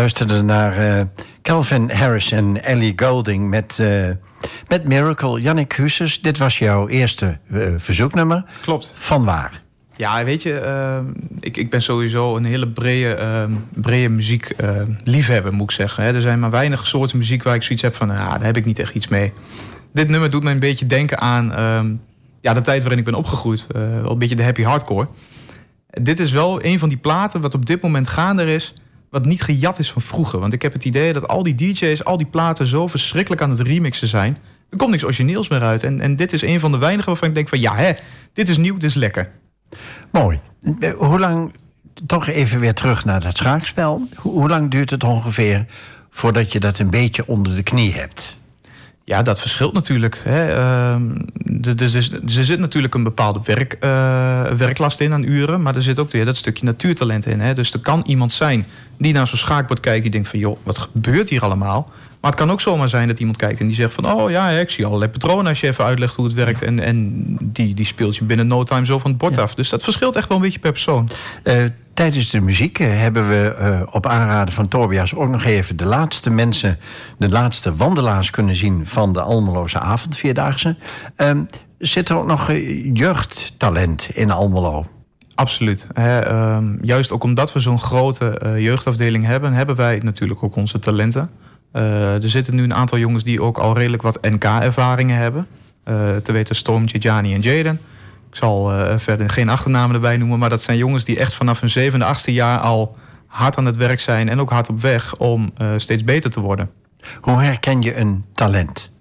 [0.10, 1.02] Luisterde naar uh,
[1.42, 4.10] Calvin Harris en Ellie Golding met, uh,
[4.68, 5.42] met Miracle.
[5.42, 8.44] Jannik Hussers, dit was jouw eerste uh, verzoeknummer.
[8.62, 8.94] Klopt.
[8.96, 9.62] Van waar?
[9.96, 11.04] Ja, weet je,
[11.40, 14.56] ik, ik ben sowieso een hele brede, brede muziek
[15.04, 16.04] liefhebber, moet ik zeggen.
[16.04, 18.66] Er zijn maar weinig soorten muziek waar ik zoiets heb van, ah, daar heb ik
[18.66, 19.34] niet echt iets mee.
[19.94, 22.00] Dit nummer doet me een beetje denken aan
[22.42, 23.68] ja, de tijd waarin ik ben opgegroeid.
[23.74, 25.08] een beetje de happy hardcore.
[25.90, 28.74] Dit is wel een van die platen wat op dit moment gaande is...
[29.10, 30.40] wat niet gejat is van vroeger.
[30.40, 32.68] Want ik heb het idee dat al die DJ's, al die platen...
[32.68, 34.38] zo verschrikkelijk aan het remixen zijn.
[34.70, 35.84] Er komt niks origineels meer uit.
[35.84, 37.60] En, en dit is een van de weinigen waarvan ik denk van...
[37.60, 37.92] ja, hè,
[38.34, 39.32] dit is nieuw, dit is lekker.
[40.12, 40.40] Mooi.
[40.98, 41.54] Hoe lang,
[42.06, 44.08] toch even weer terug naar dat schaakspel.
[44.16, 45.66] Hoe lang duurt het ongeveer
[46.10, 48.39] voordat je dat een beetje onder de knie hebt?
[49.10, 50.22] Ja, dat verschilt natuurlijk.
[50.24, 50.46] Hè.
[51.62, 55.62] dus, er zit natuurlijk een bepaalde werk, uh, werklast in aan uren.
[55.62, 57.40] Maar er zit ook weer dat stukje natuurtalent in.
[57.40, 57.54] Hè.
[57.54, 58.66] Dus er kan iemand zijn
[58.98, 60.02] die naar zo'n schaakbord kijkt...
[60.02, 61.92] die denkt van, joh, wat gebeurt hier allemaal?
[62.22, 64.12] Maar het kan ook zomaar zijn dat iemand kijkt en die zegt van...
[64.12, 66.62] oh ja, ik zie allerlei patronen als je even uitlegt hoe het werkt.
[66.62, 69.56] En, en die, die speelt je binnen no time zo van het bord af.
[69.56, 71.10] Dus dat verschilt echt wel een beetje per persoon.
[71.44, 71.64] Uh,
[72.00, 75.16] tijdens de muziek eh, hebben we uh, op aanraden van Tobias...
[75.16, 76.78] ook nog even de laatste mensen,
[77.18, 78.88] de laatste wandelaars kunnen zien...
[78.88, 80.76] van de Almeloze avondvierdaagse.
[81.18, 81.32] Uh,
[81.78, 82.52] zit er ook nog
[82.94, 84.86] jeugdtalent in Almelo?
[85.36, 85.88] Absoluut.
[85.94, 89.54] Ehm, juist ook omdat we zo'n grote jeugdafdeling hebben...
[89.54, 91.30] hebben wij natuurlijk ook onze talenten...
[91.72, 95.48] Er zitten nu een aantal jongens die ook al redelijk wat NK-ervaringen hebben.
[96.24, 97.80] Te weten Storm, Jani en Jaden.
[98.30, 101.60] Ik zal uh, verder geen achternamen erbij noemen, maar dat zijn jongens die echt vanaf
[101.60, 105.16] hun zevende, achtste jaar al hard aan het werk zijn en ook hard op weg
[105.16, 106.70] om steeds beter te worden.
[107.22, 108.92] Hoe herken je een talent?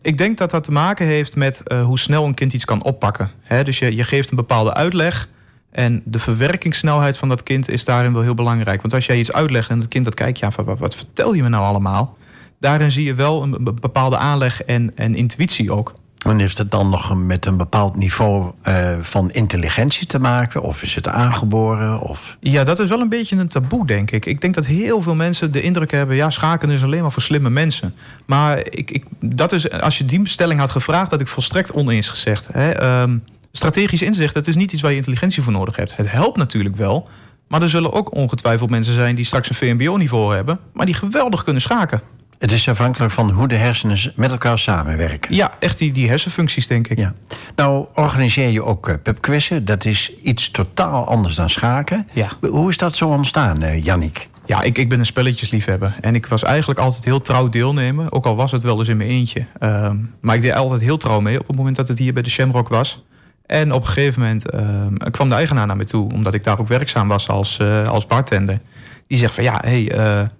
[0.00, 3.30] Ik denk dat dat te maken heeft met hoe snel een kind iets kan oppakken.
[3.64, 5.28] dus je, je geeft een bepaalde uitleg
[5.72, 8.80] en de verwerkingssnelheid van dat kind is daarin wel heel belangrijk.
[8.80, 11.42] Want als jij iets uitlegt en het kind dat kijkt, ja, wat, wat vertel je
[11.42, 12.16] me nou allemaal?
[12.60, 15.94] Daarin zie je wel een bepaalde aanleg en, en intuïtie ook.
[16.24, 20.62] En heeft het dan nog met een bepaald niveau uh, van intelligentie te maken?
[20.62, 22.00] Of is het aangeboren?
[22.00, 22.36] Of...
[22.40, 24.26] Ja, dat is wel een beetje een taboe, denk ik.
[24.26, 26.16] Ik denk dat heel veel mensen de indruk hebben...
[26.16, 27.94] ja, schaken is alleen maar voor slimme mensen.
[28.26, 31.10] Maar ik, ik, dat is, als je die stelling had gevraagd...
[31.10, 32.48] had ik volstrekt oneens gezegd.
[32.52, 33.00] Hè.
[33.02, 35.96] Um, strategisch inzicht, dat is niet iets waar je intelligentie voor nodig hebt.
[35.96, 37.08] Het helpt natuurlijk wel,
[37.48, 41.44] maar er zullen ook ongetwijfeld mensen zijn die straks een VMBO-niveau hebben, maar die geweldig
[41.44, 42.02] kunnen schaken.
[42.42, 45.34] Het is afhankelijk van hoe de hersenen met elkaar samenwerken.
[45.34, 46.98] Ja, echt die, die hersenfuncties, denk ik.
[46.98, 47.14] Ja.
[47.56, 49.64] Nou, organiseer je ook uh, pubquizzen.
[49.64, 52.08] Dat is iets totaal anders dan schaken.
[52.12, 52.28] Ja.
[52.40, 54.28] Hoe is dat zo ontstaan, uh, Jannik?
[54.46, 55.96] Ja, ik, ik ben een spelletjesliefhebber.
[56.00, 58.12] En ik was eigenlijk altijd heel trouw deelnemen.
[58.12, 59.44] Ook al was het wel eens in mijn eentje.
[59.60, 62.22] Uh, maar ik deed altijd heel trouw mee op het moment dat het hier bij
[62.22, 63.04] de Shamrock was.
[63.46, 66.58] En op een gegeven moment ehm, kwam de eigenaar naar me toe, omdat ik daar
[66.58, 68.60] ook werkzaam was als, uh, als bartender.
[69.06, 70.30] Die zegt van ja, hé, hey,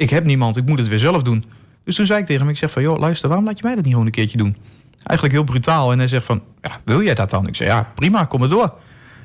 [0.00, 1.44] ik heb niemand, ik moet het weer zelf doen.
[1.84, 3.74] Dus toen zei ik tegen hem, ik zeg van joh, luister, waarom laat je mij
[3.74, 4.56] dat niet gewoon een keertje doen?
[5.02, 5.92] Eigenlijk heel brutaal.
[5.92, 7.46] En hij zegt van, ja, wil jij dat dan?
[7.46, 8.74] Ik zeg ja, prima, kom maar door.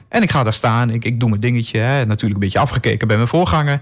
[0.08, 1.80] En ik ga daar staan, ik, ik doe mijn dingetje.
[1.80, 3.82] Hè, natuurlijk een beetje afgekeken bij mijn voorganger.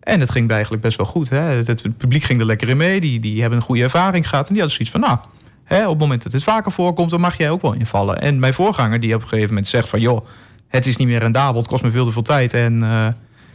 [0.00, 1.28] En het ging eigenlijk best wel goed.
[1.28, 1.38] Hè.
[1.38, 4.48] Het, het, publiek ging er lekker in mee, die, die hebben een goede ervaring gehad.
[4.48, 5.18] En die hadden zoiets van, nou,
[5.64, 8.20] Hè, op het moment dat het vaker voorkomt, dan mag jij ook wel invallen.
[8.20, 10.00] En mijn voorganger, die op een gegeven moment zegt van...
[10.00, 10.26] joh,
[10.68, 12.54] het is niet meer rendabel, het kost me veel te veel tijd...
[12.54, 13.06] en uh,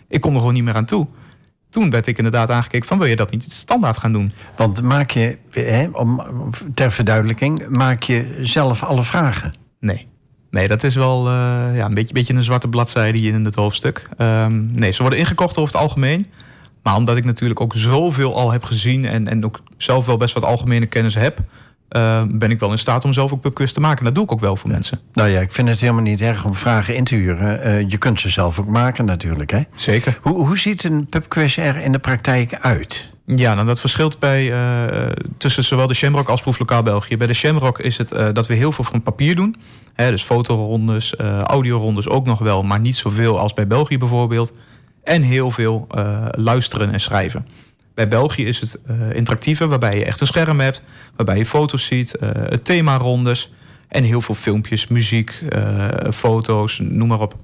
[0.07, 1.07] ik kom er gewoon niet meer aan toe.
[1.75, 2.97] Toen werd ik inderdaad aangekeken van...
[2.97, 4.31] wil je dat niet standaard gaan doen?
[4.55, 6.21] Want maak je, hè, om,
[6.73, 7.67] ter verduidelijking...
[7.69, 9.53] maak je zelf alle vragen?
[9.79, 10.07] Nee.
[10.51, 11.33] Nee, dat is wel uh,
[11.75, 14.09] ja, een beetje, beetje een zwarte bladzijde hier in het hoofdstuk.
[14.17, 16.27] Um, nee, ze worden ingekocht over het algemeen.
[16.83, 19.05] Maar omdat ik natuurlijk ook zoveel al heb gezien...
[19.05, 21.39] en, en ook zelf wel best wat algemene kennis heb...
[21.95, 24.05] Uh, ben ik wel in staat om zelf ook pubquiz te maken.
[24.05, 24.99] Dat doe ik ook wel voor mensen.
[25.13, 27.67] Nou ja, ik vind het helemaal niet erg om vragen in te huren.
[27.67, 29.51] Uh, je kunt ze zelf ook maken natuurlijk.
[29.51, 29.61] Hè?
[29.75, 30.19] Zeker.
[30.21, 33.13] Hoe, hoe ziet een pubquiz er in de praktijk uit?
[33.25, 37.17] Ja, nou, dat verschilt bij, uh, tussen zowel de Shamrock als Proeflokaal België.
[37.17, 39.55] Bij de Shamrock is het dat we heel veel van papier doen.
[39.93, 44.53] Hè, dus fotorondes, audiorondes ook nog wel, maar niet zoveel als bij België bijvoorbeeld.
[45.03, 45.87] En heel veel
[46.31, 47.45] luisteren en schrijven.
[47.95, 50.81] Bij België is het uh, interactiever, waarbij je echt een scherm hebt,
[51.15, 52.29] waarbij je foto's ziet, uh,
[52.63, 53.53] themarondes
[53.87, 57.35] en heel veel filmpjes, muziek, uh, foto's, noem maar op.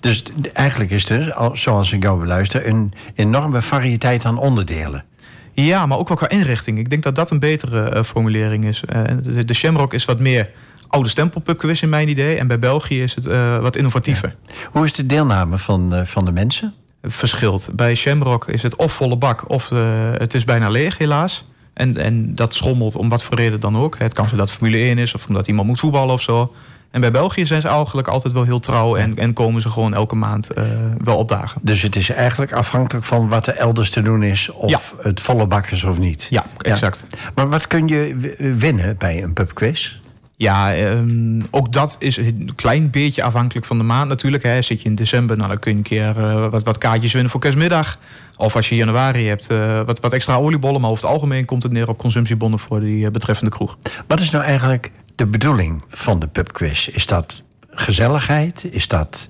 [0.00, 5.04] Dus eigenlijk is er, zoals ik jou beluister, een enorme variëteit aan onderdelen.
[5.52, 6.78] Ja, maar ook wel qua inrichting.
[6.78, 8.82] Ik denk dat dat een betere formulering is.
[9.22, 10.50] de, de Shamrock is wat meer
[10.88, 12.36] oude stempelpubquiz in mijn idee.
[12.36, 13.24] En bij België is het
[13.60, 14.36] wat innovatiever.
[14.70, 16.74] Hoe is de deelname van, van de mensen?
[17.02, 17.68] Verschilt.
[17.72, 19.80] Bij Shamrock is het of volle bak of uh,
[20.12, 21.44] het is bijna leeg, helaas.
[21.72, 23.98] En, en dat schommelt om wat voor reden dan ook.
[23.98, 26.52] Het kan zijn dat Formule 1 is of omdat iemand moet voetballen of zo.
[26.90, 29.94] En bij België zijn ze eigenlijk altijd wel heel trouw en, en komen ze gewoon
[29.94, 30.64] elke maand uh,
[31.04, 31.60] wel opdagen.
[31.64, 35.46] Dus het is eigenlijk afhankelijk van wat er elders te doen is, of het volle
[35.46, 36.26] bak is of niet.
[36.30, 37.06] Ja, exact.
[37.34, 38.16] Maar wat kun je
[38.58, 40.00] winnen bij een pubquiz?
[40.42, 44.42] Ja, um, ook dat is een klein beetje afhankelijk van de maand natuurlijk.
[44.42, 44.62] Hè.
[44.62, 47.30] Zit je in december, nou, dan kun je een keer uh, wat, wat kaartjes winnen
[47.30, 47.98] voor kerstmiddag.
[48.36, 50.80] Of als je januari hebt, uh, wat, wat extra oliebollen.
[50.80, 53.78] Maar over het algemeen komt het neer op consumptiebonnen voor die uh, betreffende kroeg.
[54.06, 56.86] Wat is nou eigenlijk de bedoeling van de pubquiz?
[56.88, 58.68] Is dat gezelligheid?
[58.70, 59.28] Is dat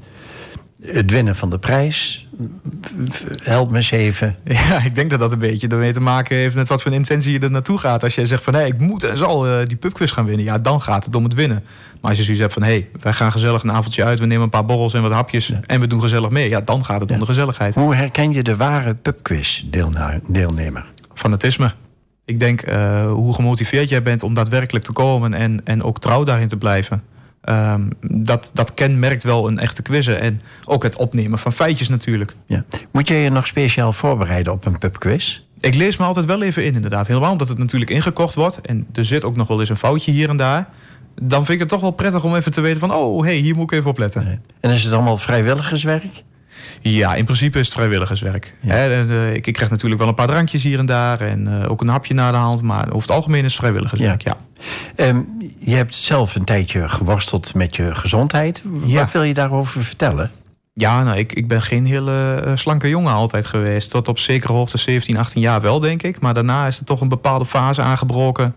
[0.86, 2.28] het winnen van de prijs.
[3.42, 4.36] Help me eens even.
[4.68, 7.32] Ja, ik denk dat dat een beetje ermee te maken heeft met wat voor intentie
[7.32, 8.02] je er naartoe gaat.
[8.02, 10.58] Als jij zegt van hé, ik moet en zal uh, die pubquiz gaan winnen, ja,
[10.58, 11.64] dan gaat het om het winnen.
[12.00, 14.26] Maar als je zoiets hebt van hé, hey, wij gaan gezellig een avondje uit, we
[14.26, 17.00] nemen een paar borrels en wat hapjes en we doen gezellig mee, ja, dan gaat
[17.00, 17.74] het om de gezelligheid.
[17.74, 20.84] Hoe herken je de ware pubquiz-deelnemer?
[21.14, 21.72] Fanatisme.
[22.24, 26.24] Ik denk uh, hoe gemotiveerd jij bent om daadwerkelijk te komen en, en ook trouw
[26.24, 27.02] daarin te blijven.
[27.48, 30.20] Um, dat, dat kenmerkt wel een echte quizzen.
[30.20, 32.34] En ook het opnemen van feitjes natuurlijk.
[32.46, 32.64] Ja.
[32.90, 35.42] Moet je je nog speciaal voorbereiden op een pubquiz?
[35.60, 37.06] Ik lees me altijd wel even in, inderdaad.
[37.06, 38.60] Helemaal omdat het natuurlijk ingekocht wordt.
[38.60, 40.68] En er zit ook nog wel eens een foutje hier en daar.
[41.14, 42.94] Dan vind ik het toch wel prettig om even te weten van...
[42.94, 44.42] oh, hey, hier moet ik even op letten.
[44.60, 46.22] En is het allemaal vrijwilligerswerk?
[46.80, 48.54] Ja, in principe is het vrijwilligerswerk.
[49.34, 51.88] ik, ik, krijg natuurlijk wel een paar drankjes hier en daar en uh, ook een
[51.88, 54.36] hapje na de hand, maar over het algemeen is het vrijwilligerswerk, ja.
[54.96, 55.08] ja.
[55.08, 55.26] Um,
[55.58, 58.62] je hebt zelf een tijdje geworsteld met je gezondheid.
[58.64, 60.30] Wat wil je daarover vertellen?
[60.74, 63.90] Ja, nou, ik, ik ben geen hele uh, slanke jongen altijd geweest.
[63.90, 66.20] Tot op zekere hoogte 17, 18 jaar wel, denk ik.
[66.20, 68.54] Maar daarna is er toch een bepaalde fase aangebroken...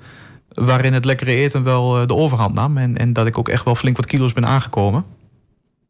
[0.53, 2.77] waarin het lekkere eten wel uh, de overhand nam.
[2.77, 5.05] En, en dat ik ook echt wel flink wat kilo's ben aangekomen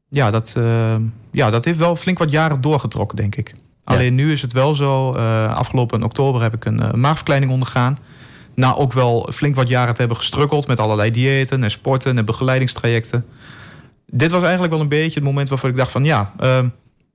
[0.10, 0.96] ja, dat, uh,
[1.32, 3.56] ja, dat heeft wel flink wat jaren doorgetrokken, denk ik.
[3.84, 5.16] Alleen nu is het wel zo.
[5.16, 7.98] Uh, afgelopen oktober heb ik een uh, maagverkleining ondergaan.
[8.54, 12.26] Na ook wel flink wat jaren te hebben gestrukkeld met allerlei diëten en sporten en
[12.26, 13.26] begeleidingstrajecten.
[14.06, 16.68] Dit was eigenlijk wel een beetje het moment waarvoor ik dacht van ja, ehm,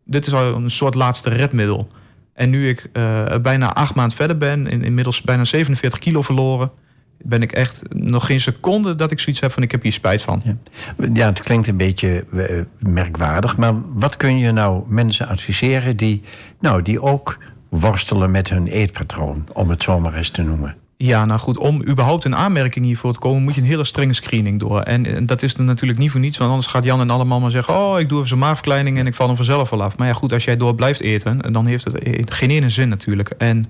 [0.05, 1.89] dit is al een soort laatste redmiddel.
[2.33, 2.91] En nu ik
[3.43, 6.71] bijna acht maanden verder ben, in, inmiddels bijna 47 kilo verloren
[7.23, 10.23] ben ik echt nog geen seconde dat ik zoiets heb van ik heb hier spijt
[10.23, 10.43] van.
[10.45, 10.57] Ja,
[11.13, 12.45] ja het klinkt een beetje uh,
[12.79, 16.23] merkwaardig, maar wat kun je nou mensen adviseren die,
[16.61, 20.75] nou, die ook worstelen met hun eetpatroon, om het zomaar eens te noemen?
[21.03, 24.13] Ja, nou goed, om überhaupt een aanmerking hiervoor te komen, moet je een hele strenge
[24.13, 24.81] screening door.
[24.81, 27.51] En, dat is er natuurlijk niet voor niets, want anders gaat Jan en allemaal maar
[27.51, 29.97] zeggen: Oh, ik doe even zo'n maagverkleining en ik val er vanzelf wel af.
[29.97, 33.29] Maar ja, goed, als jij door blijft eten, dan heeft het geen ene zin natuurlijk.
[33.39, 33.67] En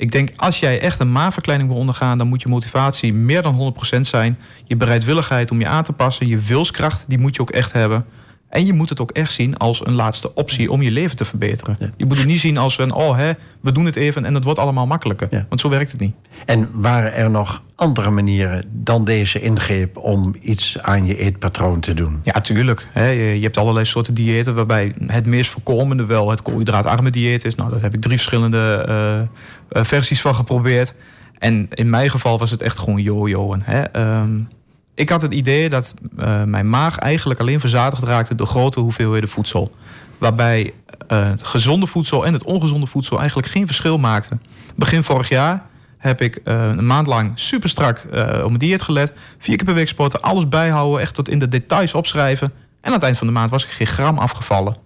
[0.00, 3.74] ik denk, als jij echt een maagverkleining wil ondergaan, dan moet je motivatie meer dan
[3.96, 4.38] 100% zijn.
[4.64, 8.04] Je bereidwilligheid om je aan te passen, je wilskracht, die moet je ook echt hebben.
[8.48, 11.24] En je moet het ook echt zien als een laatste optie om je leven te
[11.24, 11.76] verbeteren.
[11.96, 14.44] Je moet het niet zien als een, oh hè, we doen het even en het
[14.44, 15.28] wordt allemaal makkelijker.
[15.48, 16.14] Want zo werkt het niet.
[16.46, 21.94] En waren er nog andere manieren dan deze ingreep om iets aan je eetpatroon te
[21.94, 22.20] doen?
[22.22, 22.88] Ja, tuurlijk.
[22.94, 27.54] Je hebt allerlei soorten diëten waarbij het meest voorkomende wel het koolhydraatarme dieet is.
[27.54, 29.38] Nou, daar heb ik drie verschillende uh,
[29.70, 30.94] versies van geprobeerd.
[31.38, 33.64] En in mijn geval was het echt gewoon jojoen.
[33.96, 34.48] Um,
[34.94, 39.28] ik had het idee dat uh, mijn maag eigenlijk alleen verzadigd raakte door grote hoeveelheden
[39.28, 39.74] voedsel.
[40.18, 40.72] Waarbij
[41.12, 44.42] uh, het gezonde voedsel en het ongezonde voedsel eigenlijk geen verschil maakten.
[44.76, 45.62] Begin vorig jaar
[45.98, 49.12] heb ik een maand lang super strak op mijn dieet gelet.
[49.38, 52.52] Vier keer per week sporten, alles bijhouden, echt tot in de details opschrijven.
[52.80, 54.76] En aan het eind van de maand was ik geen gram afgevallen.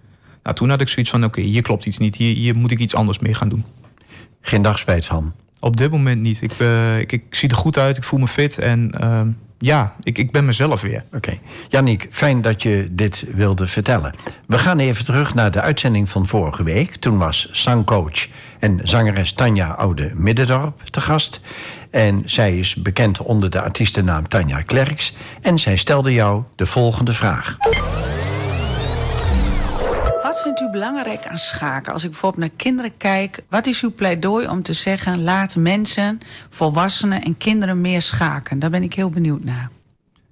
[0.43, 2.15] Nou, toen had ik zoiets van, oké, hier klopt iets niet.
[2.15, 3.65] Hier, hier moet ik iets anders mee gaan doen.
[4.47, 5.33] Geen dagspijt van?
[5.59, 6.41] Op dit moment niet.
[6.41, 6.51] Ik,
[6.99, 9.27] ik, ik, zie er goed uit, ik voel me fit en ehm,
[9.57, 11.03] ja, ik, ik ben mezelf weer.
[11.05, 11.15] Oké.
[11.15, 11.41] Okay.
[11.69, 14.13] Janniek, fijn dat je dit wilde vertellen.
[14.47, 16.95] We gaan even terug naar de uitzending van vorige week.
[16.95, 18.27] Toen was zangcoach
[18.59, 21.41] en zangeres Tanja Oude Middendorp te gast.
[21.89, 25.15] En zij is bekend onder de artiestennaam Tanja Klerks.
[25.41, 27.57] En zij stelde jou de volgende vraag.
[30.35, 31.93] Wat vindt u belangrijk aan schaken?
[31.93, 36.19] Als ik bijvoorbeeld naar kinderen kijk, wat is uw pleidooi om te zeggen: laat mensen,
[36.49, 38.59] volwassenen en kinderen meer schaken?
[38.59, 39.69] Daar ben ik heel benieuwd naar.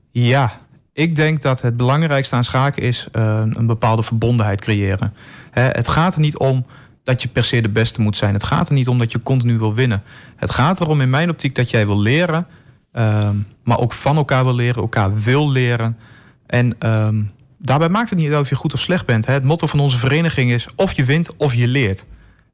[0.09, 0.51] Ja,
[0.93, 5.13] ik denk dat het belangrijkste aan schaken is uh, een bepaalde verbondenheid creëren.
[5.51, 6.65] het gaat er niet om
[7.03, 8.33] dat je per se de beste moet zijn.
[8.33, 10.03] Het gaat er niet om dat je continu wil winnen.
[10.35, 12.47] Het gaat erom in mijn optiek dat jij wil leren,
[12.93, 13.29] uh,
[13.63, 15.97] maar ook van elkaar wil leren, elkaar wil leren.
[16.45, 17.07] En uh,
[17.65, 19.25] daarbij maakt het niet uit of je goed of slecht bent.
[19.25, 22.05] Het motto van onze vereniging is of je wint of je leert.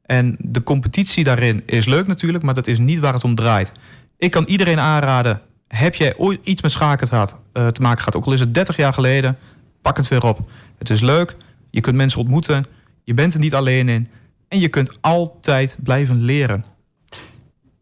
[0.02, 3.72] En de competitie daarin is leuk natuurlijk, maar dat is niet waar het om draait.
[4.18, 8.16] Ik kan iedereen aanraden, heb jij ooit iets met schaken gehad, uh, te maken gehad,
[8.16, 9.38] ook al is het 30 jaar geleden,
[9.82, 10.50] pak het weer op.
[10.78, 11.36] Het is leuk,
[11.70, 12.64] je kunt mensen ontmoeten,
[13.04, 14.06] je bent er niet alleen in
[14.48, 16.64] en je kunt altijd blijven leren.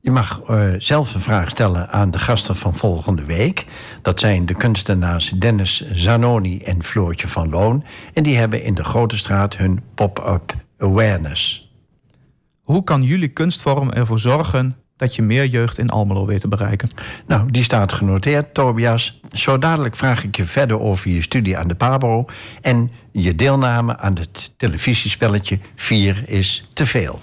[0.09, 3.67] Je mag uh, zelf een vraag stellen aan de gasten van volgende week.
[4.03, 7.85] Dat zijn de kunstenaars Dennis Zanoni en Floortje van Loon.
[8.15, 11.73] En die hebben in de Grote Straat hun pop-up awareness.
[12.63, 16.89] Hoe kan jullie kunstvorm ervoor zorgen dat je meer jeugd in Almelo weet te bereiken?
[17.27, 19.21] Nou, die staat genoteerd, Tobias.
[19.33, 22.25] Zo dadelijk vraag ik je verder over je studie aan de PABO...
[22.61, 27.19] en je deelname aan het televisiespelletje 4 is te veel.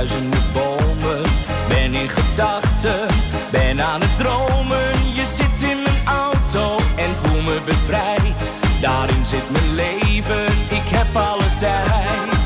[0.00, 1.22] duizenden bomen.
[1.68, 3.06] Ben in gedachten,
[3.50, 4.92] ben aan het dromen.
[5.14, 8.50] Je zit in mijn auto en voel me bevrijd.
[8.80, 12.44] Daarin zit mijn leven, ik heb alle tijd.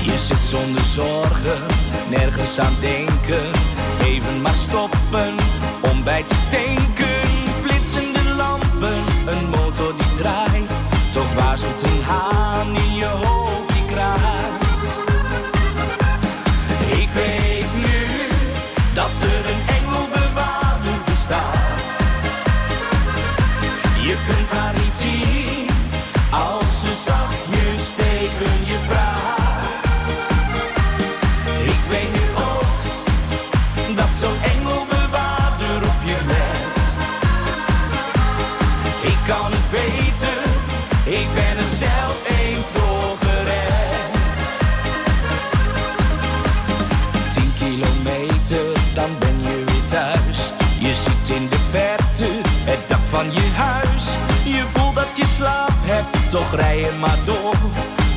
[0.00, 1.60] Je zit zonder zorgen,
[2.08, 3.50] nergens aan denken.
[4.02, 5.34] Even maar stoppen
[5.80, 7.28] om bij te tanken.
[7.62, 10.82] Flitsende lampen, een motor die draait.
[11.12, 12.45] Toch waar zit een haar
[24.26, 24.75] Je kunt
[55.16, 57.54] je slaap hebt, toch rij je maar door.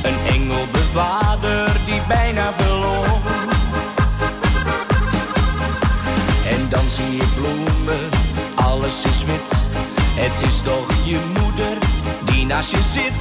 [0.02, 3.06] Een engelbewaarder die bijna verloor.
[6.48, 8.08] En dan zie je bloemen,
[8.54, 9.50] alles is wit.
[10.14, 11.78] Het is toch je moeder
[12.24, 13.20] die naast je zit.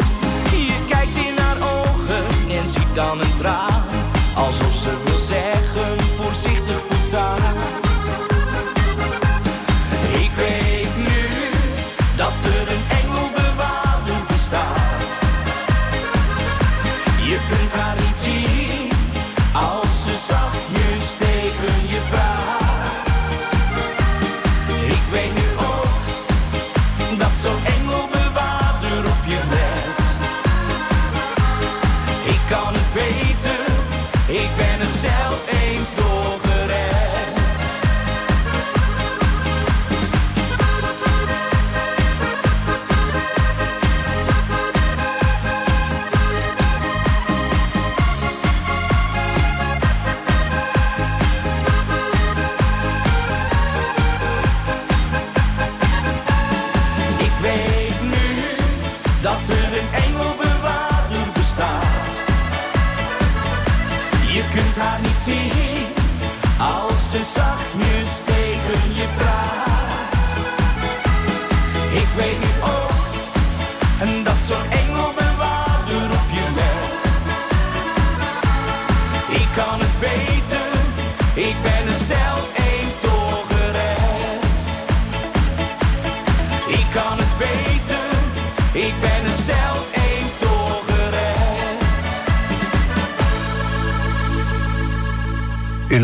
[0.52, 3.84] Je kijkt in haar ogen en ziet dan een traan.
[4.36, 5.19] Alsof ze wil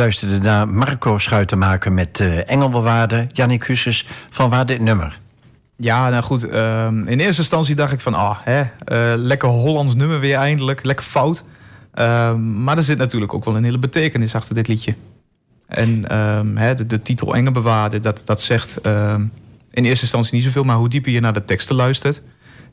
[0.05, 4.07] luisterde naar Marco Schuitenmaker met uh, Engelbewaarder, Jannik Husses.
[4.29, 5.19] Van waar dit nummer?
[5.75, 6.47] Ja, nou goed.
[6.47, 8.65] ehm, in eerste instantie dacht ik van, ah, eh,
[9.15, 11.43] lekker Hollands nummer weer eindelijk, lekker fout.
[11.93, 14.95] Ehm, maar er zit natuurlijk ook wel een hele betekenis achter dit liedje.
[15.67, 18.79] En ehm, de, titel Engelbewaarder, dat, dat zegt
[19.71, 22.21] in eerste instantie niet zoveel, maar hoe dieper je naar de teksten luistert,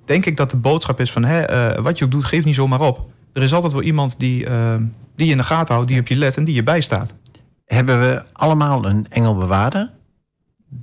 [0.05, 2.55] denk ik dat de boodschap is van, hè, eh, wat je ook doet, geef niet
[2.55, 3.11] zomaar op.
[3.33, 4.47] Er is altijd wel iemand die,
[5.16, 7.14] die je in de gaten houdt, die op je let en die je bijstaat.
[7.75, 9.91] Hebben we allemaal een engelbewaarder?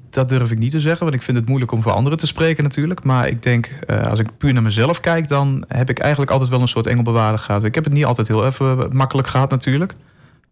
[0.09, 2.27] Dat durf ik niet te zeggen, want ik vind het moeilijk om voor anderen te
[2.27, 3.03] spreken natuurlijk.
[3.03, 6.49] Maar ik denk, eh, als ik puur naar mezelf kijk, dan heb ik eigenlijk altijd
[6.49, 7.63] wel een soort engelbewaarder gehad.
[7.63, 9.95] Ik heb het niet altijd heel even makkelijk gehad natuurlijk.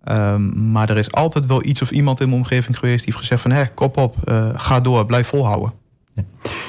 [0.03, 3.17] Ehm, maar er is altijd wel iets of iemand in mijn omgeving geweest die heeft
[3.17, 3.51] gezegd van...
[3.51, 5.73] hé, kop op, eh, ga door, blijf volhouden.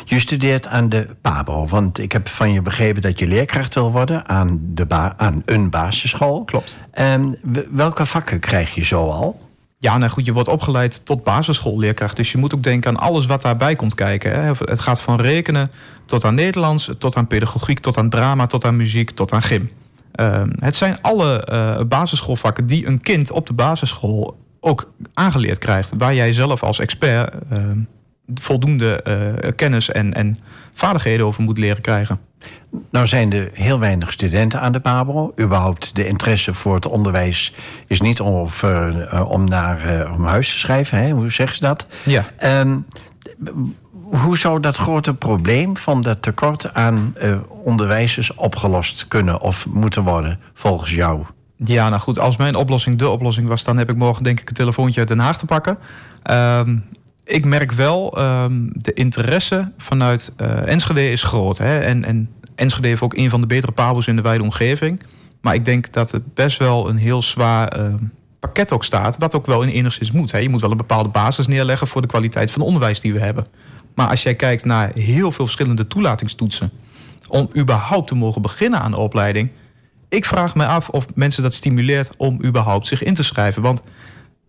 [0.04, 3.92] Je studeert aan de PABO, want ik heb van je begrepen dat je leerkracht wil
[3.92, 6.44] worden aan, de ba- aan een basisschool.
[6.44, 6.80] Klopt.
[7.42, 9.47] W- welke vakken krijg je zo al?
[9.80, 12.16] Ja, nou goed, je wordt opgeleid tot basisschoolleerkracht.
[12.16, 14.40] Dus je moet ook denken aan alles wat daarbij komt kijken.
[14.40, 14.52] Hè.
[14.58, 15.70] Het gaat van rekenen
[16.04, 19.70] tot aan Nederlands, tot aan pedagogiek, tot aan drama, tot aan muziek, tot aan gym.
[20.12, 25.92] Ehm, het zijn alle eh, basisschoolvakken die een kind op de basisschool ook aangeleerd krijgt.
[25.98, 27.78] Waar jij zelf als expert ehm,
[28.34, 30.38] voldoende eh, kennis en, en
[30.72, 32.20] vaardigheden over moet leren krijgen.
[32.90, 35.32] Nou zijn er heel weinig studenten aan de PABO.
[35.40, 37.54] Überhaupt de interesse voor het onderwijs
[37.86, 40.98] is niet om, of, eh, eh, om naar eh, om huis te schrijven.
[40.98, 41.10] Hè?
[41.10, 41.86] Hoe zeggen ze dat?
[42.04, 42.26] Ja.
[42.36, 42.76] Ehm,
[44.10, 50.02] hoe zou dat grote probleem van dat tekort aan eh, onderwijzers opgelost kunnen of moeten
[50.02, 51.22] worden volgens jou?
[51.56, 54.48] Ja, nou goed, als mijn oplossing de oplossing was, dan heb ik morgen denk ik
[54.48, 55.78] een telefoontje uit Den Haag te pakken.
[56.22, 56.76] Ehm,
[57.28, 61.58] ik merk wel, ehm, de interesse vanuit eh, Enschede is groot.
[61.58, 61.78] Hè?
[61.78, 65.02] En, en Enschede heeft ook een van de betere pabels in de wijde omgeving.
[65.40, 67.96] Maar ik denk dat het best wel een heel zwaar ehm,
[68.40, 70.32] pakket ook staat, wat ook wel in enigszins moet.
[70.32, 70.38] Hè?
[70.38, 73.46] Je moet wel een bepaalde basis neerleggen voor de kwaliteit van onderwijs die we hebben.
[73.94, 76.70] Maar als jij kijkt naar heel veel verschillende toelatingstoetsen,
[77.28, 79.50] om überhaupt te mogen beginnen aan de opleiding,
[80.08, 83.62] ik vraag me af of mensen dat stimuleert om überhaupt zich in te schrijven.
[83.62, 83.82] Want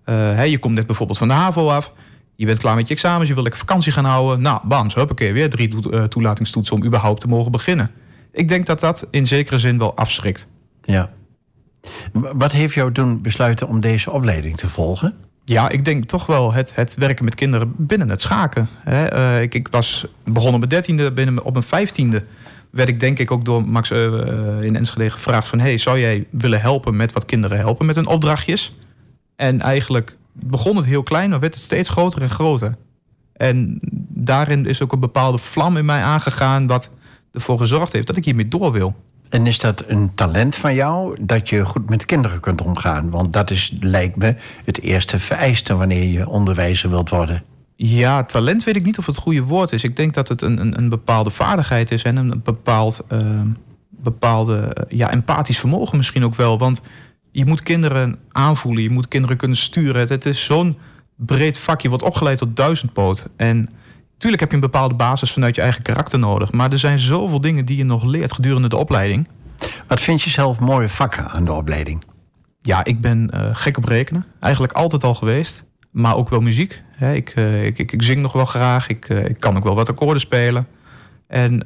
[0.04, 1.94] hè, je komt net bijvoorbeeld van de HAVO af.
[2.40, 4.42] Je bent klaar met je examens, je wil lekker vakantie gaan houden.
[4.42, 7.92] Nou, bam, zo keer weer drie to toelatingstoetsen om überhaupt te mogen beginnen.
[8.32, 10.48] Ik denk dat dat in zekere zin wel afschrikt.
[10.84, 11.10] Ja.
[12.12, 15.16] Wat heeft jou doen besluiten om deze opleiding te volgen?
[15.46, 18.70] Ja, ik denk toch wel het, het werken met kinderen binnen het schaken.
[18.88, 22.24] Uh, ik, ik, was begonnen op mijn dertiende, binnen op mijn vijftiende
[22.70, 25.60] werd ik denk ik ook door Max uh, in Enschede gevraagd van...
[25.60, 28.76] hey, zou jij willen helpen met wat kinderen helpen met hun opdrachtjes?
[29.36, 32.78] En eigenlijk begon het heel klein, maar werd het steeds groter en groter.
[33.34, 33.80] En
[34.10, 36.68] daarin is ook een bepaalde vlam in mij aangegaan...
[36.68, 36.92] wat
[37.32, 38.96] ervoor gezorgd heeft dat ik hiermee door wil.
[39.30, 43.10] En is dat een talent van jou dat je goed met kinderen kunt omgaan?
[43.10, 44.36] Want dat is, lijkt me,
[44.66, 47.44] het eerste vereiste wanneer je onderwijzer wilt worden.
[47.76, 49.84] Ja, talent weet ik niet of het goede woord is.
[49.84, 53.42] Ik denk dat het een, een, een bepaalde vaardigheid is en een bepaald uh,
[53.90, 56.58] bepaalde ja, empathisch vermogen misschien ook wel.
[56.58, 56.82] Want
[57.32, 60.08] je moet kinderen aanvoelen, je moet kinderen kunnen sturen.
[60.08, 60.78] Het, is zo'n
[61.16, 63.28] breed vak, je wordt opgeleid tot duizendpoot.
[63.36, 63.70] En
[64.20, 66.52] Tuurlijk heb je een bepaalde basis vanuit je eigen karakter nodig.
[66.52, 69.28] Maar er zijn zoveel dingen die je nog leert gedurende de opleiding.
[69.88, 72.04] Wat vind je zelf mooie vakken aan de opleiding?
[72.62, 74.26] Ja, ik ben uh, gek op rekenen.
[74.40, 75.64] Eigenlijk altijd al geweest.
[75.92, 76.84] Maar ook wel muziek.
[77.00, 78.88] ik, uh, ik, ik, ik, zing nog wel graag.
[78.88, 80.68] Ik, uh, ik kan ook wel wat akkoorden spelen.
[81.30, 81.64] En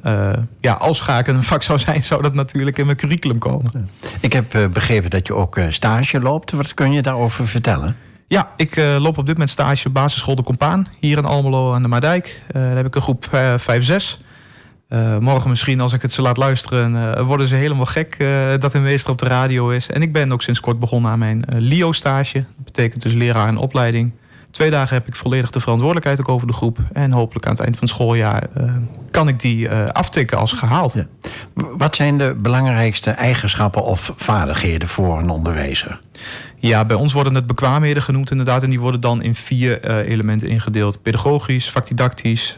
[0.60, 3.90] ja, als schaken een vak zou zijn, zou dat natuurlijk in mijn curriculum komen.
[4.20, 6.50] Ik heb begrepen dat je ook stage loopt.
[6.50, 7.96] Wat kun je daarover vertellen?
[8.34, 10.88] Ja, ik uh, loop op dit moment stage basisschool De Compaan.
[11.00, 12.42] Hier in Almelo aan de Maardijk.
[12.46, 14.20] Uh, daar heb ik een groep 5-6.
[14.88, 18.26] Uh, morgen misschien, als ik het ze laat luisteren, worden ze helemaal gek
[18.58, 19.88] dat hun meester op de radio is.
[19.88, 22.38] En ik ben ook sinds kort begonnen aan mijn LIO-stage.
[22.38, 24.12] Dat betekent dus leraar en opleiding.
[24.54, 26.78] Twee dagen heb ik volledig de verantwoordelijkheid ook over de groep.
[26.92, 28.46] En hopelijk aan het eind van het schooljaar
[29.10, 30.92] kan ik die aftikken als gehaald.
[30.92, 31.06] Ja.
[31.54, 36.00] Wat zijn de belangrijkste eigenschappen of vaardigheden voor een onderwijzer?
[36.58, 38.62] Ja, bij ons worden het bekwaamheden genoemd inderdaad.
[38.62, 41.02] En die worden dan in vier uh, elementen ingedeeld.
[41.02, 42.56] Pedagogisch, vakdidactisch,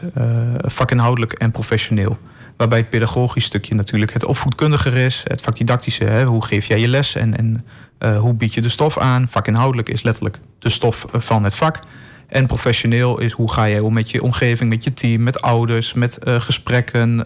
[0.57, 2.17] vakinhoudelijk en professioneel.
[2.57, 5.23] Waarbij het pedagogisch stukje natuurlijk het opvoedkundiger is.
[5.27, 7.65] Het vakdidactische, hè, hoe geef jij je les en, en
[7.99, 9.27] uh, hoe bied je de stof aan.
[9.27, 11.79] Vakinhoudelijk is letterlijk de stof van het vak.
[12.27, 15.93] En professioneel is hoe ga jij om met je omgeving, met je team, met ouders,
[15.93, 17.25] met gesprekken,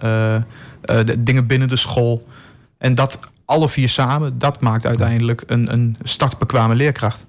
[1.19, 2.27] dingen binnen de school.
[2.77, 7.25] En dat alle vier samen, dat maakt uiteindelijk een, een startbekwame leerkracht.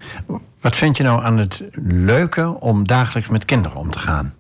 [0.61, 4.35] Wat vind je nou aan het leuke om dagelijks met kinderen om te gaan?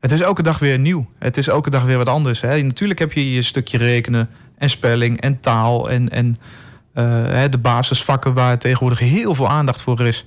[0.00, 1.06] Het is elke dag weer nieuw.
[1.18, 2.40] Het is elke dag weer wat anders.
[2.40, 2.62] Hè.
[2.62, 4.28] Natuurlijk heb je je stukje rekenen
[4.58, 6.36] en spelling en taal en, en
[6.94, 10.26] uh, de basisvakken waar tegenwoordig heel veel aandacht voor is.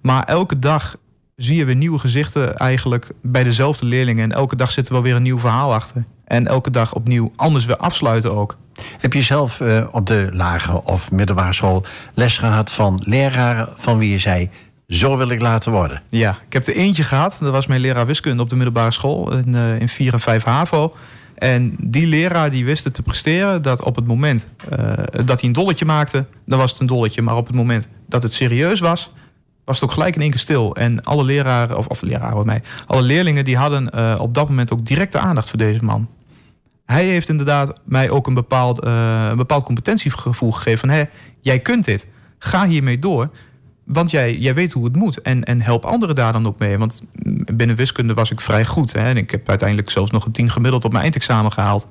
[0.00, 0.96] Maar elke dag
[1.36, 4.24] zie je weer nieuwe gezichten eigenlijk bij dezelfde leerlingen.
[4.24, 6.04] En elke dag zit er wel weer een nieuw verhaal achter.
[6.24, 8.56] En elke dag opnieuw anders weer afsluiten ook.
[8.98, 13.98] Heb je zelf uh, op de lagere of middelbare school les gehad van leraren van
[13.98, 14.50] wie je zei:
[14.88, 16.02] zo wil ik laten worden?
[16.08, 17.36] Ja, ik heb er eentje gehad.
[17.40, 20.44] Dat was mijn leraar wiskunde op de middelbare school in, uh, in 4 en 5
[20.44, 20.94] HAVO.
[21.38, 25.48] En die leraar die wist het te presteren dat op het moment uh, dat hij
[25.48, 27.22] een dolletje maakte, dan was het een dolletje.
[27.22, 29.12] Maar op het moment dat het serieus was,
[29.64, 30.76] was het ook gelijk in één keer stil.
[30.76, 34.72] En alle leraren, of, of leraren mij, alle leerlingen die hadden uh, op dat moment
[34.72, 36.08] ook directe aandacht voor deze man
[36.86, 40.78] hij heeft inderdaad mij ook een bepaald, uh, een bepaald competentiegevoel gegeven.
[40.78, 41.04] Van, hé,
[41.40, 42.06] jij kunt dit.
[42.38, 43.30] Ga hiermee door.
[43.86, 45.22] Want jij, jij weet hoe het moet.
[45.22, 46.78] En, en help anderen daar dan ook mee.
[46.78, 47.02] Want
[47.52, 48.92] binnen wiskunde was ik vrij goed.
[48.92, 49.00] Hè?
[49.00, 51.88] En ik heb uiteindelijk zelfs nog een 10 gemiddeld op mijn eindexamen gehaald.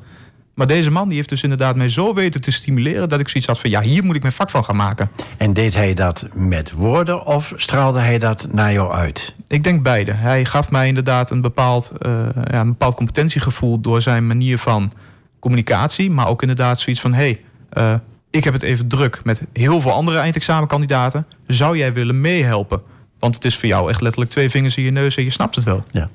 [0.53, 3.09] Maar deze man die heeft dus inderdaad mij zo weten te stimuleren...
[3.09, 5.11] dat ik zoiets had van, ja, hier moet ik mijn vak van gaan maken.
[5.37, 9.35] En deed hij dat met woorden of straalde hij dat naar jou uit?
[9.47, 10.11] Ik denk beide.
[10.11, 12.11] Hij gaf mij inderdaad een bepaald, uh,
[12.51, 13.79] ja, een bepaald competentiegevoel...
[13.79, 14.91] door zijn manier van
[15.39, 16.11] communicatie.
[16.11, 17.39] Maar ook inderdaad zoiets van, hé,
[17.73, 17.99] hey, uh,
[18.35, 21.25] ik heb het even druk met heel veel andere eindexamenkandidaten.
[21.47, 22.81] Zou jij willen meehelpen?
[23.19, 25.55] Want het is voor jou echt letterlijk twee vingers in je neus en je snapt
[25.55, 25.83] het wel.
[25.91, 26.09] Ja.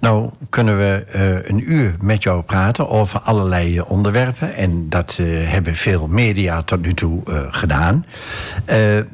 [0.00, 4.54] Nou kunnen we uh, een uur met jou praten over allerlei onderwerpen.
[4.54, 8.06] En dat uh, hebben veel media tot nu toe gedaan.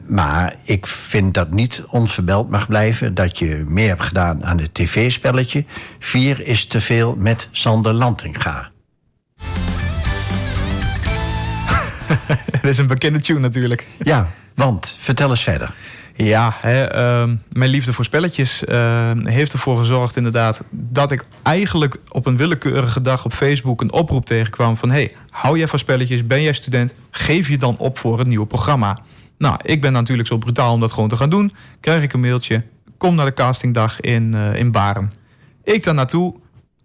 [0.06, 4.74] maar ik vind dat niet onverbeld mag blijven dat je meer hebt gedaan aan het
[4.74, 5.64] tv-spelletje.
[5.98, 8.70] Vier is te veel met Sander Lantinga.
[12.62, 13.86] Dat is een bekende tune natuurlijk.
[13.98, 15.74] Ja, want vertel eens verder.
[16.16, 21.96] Ja, hè, uh, mijn liefde voor spelletjes uh, heeft ervoor gezorgd inderdaad dat ik eigenlijk
[22.08, 26.26] op een willekeurige dag op Facebook een oproep tegenkwam van hey, hou jij van spelletjes,
[26.26, 28.98] ben jij student, geef je dan op voor een nieuw programma.
[29.38, 31.52] Nou, ik ben natuurlijk zo brutaal om dat gewoon te gaan doen.
[31.80, 32.62] Krijg ik een mailtje,
[32.98, 35.12] kom naar de castingdag in, uh, in Baren.
[35.64, 36.34] Ik daar naartoe,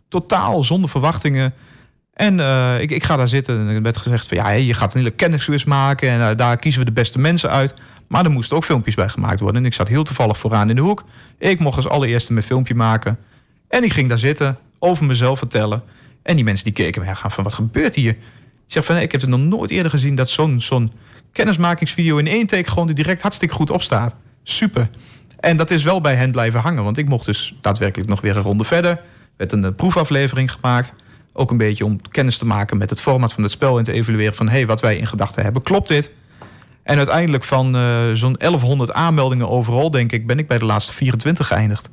[0.08, 1.54] totaal zonder verwachtingen.
[2.18, 4.94] En uh, ik, ik ga daar zitten en er werd gezegd van ja, je gaat
[4.94, 7.74] een hele kennisquiz maken en uh, daar kiezen we de beste mensen uit.
[8.08, 9.62] Maar er moesten ook filmpjes bij gemaakt worden.
[9.62, 11.04] En ik zat heel toevallig vooraan in de hoek.
[11.38, 13.18] Ik mocht als allereerste mijn filmpje maken.
[13.68, 15.84] En ik ging daar zitten, over mezelf vertellen.
[16.24, 18.12] En die mensen die keken me gaan van wat gebeurt hier?
[18.12, 18.18] Ik
[18.74, 20.92] zeg van ik heb het nog nooit eerder gezien dat zo'n
[21.32, 24.16] kennismakingsvideo in één take gewoon direct hartstikke goed opstaat.
[24.44, 24.90] Super.
[25.40, 26.84] En dat is wel bij hen blijven hangen.
[26.84, 29.02] Want ik mocht dus daadwerkelijk nog weer een ronde verder.
[29.36, 30.94] werd een proefaflevering gemaakt.
[31.38, 33.92] Ook een beetje om kennis te maken met het format van het spel en te
[33.92, 36.12] evalueren van hé, hey, wat wij in gedachten hebben, klopt dit?
[36.84, 40.94] En uiteindelijk van uh, zo'n 1100 aanmeldingen overal, denk ik, ben ik bij de laatste
[40.94, 41.90] 24 geëindigd.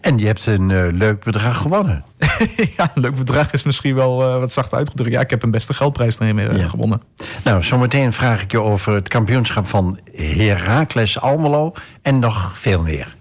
[0.00, 2.04] En je hebt een uh, leuk bedrag gewonnen.
[2.76, 5.12] ja, een leuk bedrag is misschien wel uh, wat zacht uitgedrukt.
[5.12, 6.68] Ja, ik heb een beste geldprijs erin ja.
[6.68, 7.02] gewonnen.
[7.44, 11.72] Nou, zometeen vraag ik je over het kampioenschap van Heracles Almelo
[12.02, 13.16] en nog veel meer.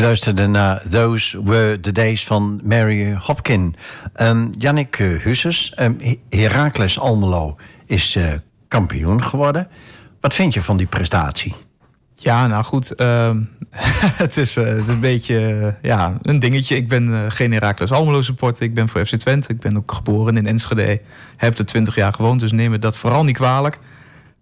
[0.00, 3.74] Luisterde naar Those Were the Days van Mary Hopkin.
[4.20, 5.98] Um, Jannik Husses, um,
[6.30, 8.24] Heracles Almelo is uh,
[8.68, 9.68] kampioen geworden.
[10.20, 11.54] Wat vind je van die prestatie?
[12.14, 12.92] Ja, nou goed.
[12.96, 13.30] Uh,
[14.24, 16.76] het, is, uh, het is een beetje ja, een dingetje.
[16.76, 18.62] Ik ben geen Heracles Almelo supporter.
[18.62, 19.52] Ik ben voor FC Twente.
[19.52, 21.00] Ik ben ook geboren in Enschede.
[21.36, 23.78] Heb er 20 jaar gewoond, dus neem me dat vooral niet kwalijk.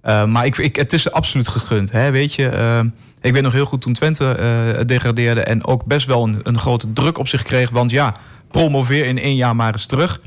[0.03, 1.93] maar ik, ik, het is absoluut gegund.
[1.93, 2.11] Hè?
[2.11, 2.89] Weet je, ehm,
[3.21, 6.59] ik weet nog heel goed toen Twente uh, degradeerde en ook best wel een, een,
[6.59, 7.71] grote druk op zich kreeg.
[7.71, 8.15] Want ja,
[8.51, 10.21] promoveer in één jaar maar eens terug.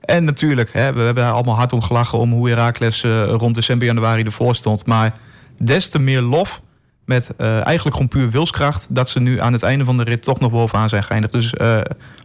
[0.00, 3.54] En natuurlijk, hè, we hebben daar allemaal hard om gelachen om hoe Herakles uh, rond
[3.54, 4.86] december, januari ervoor stond.
[4.86, 5.14] Maar
[5.58, 6.62] des te meer lof
[7.12, 8.86] met uh, eigenlijk gewoon puur wilskracht...
[8.90, 11.32] dat ze nu aan het einde van de rit toch nog bovenaan zijn geëindigd.
[11.32, 11.80] Dus uh,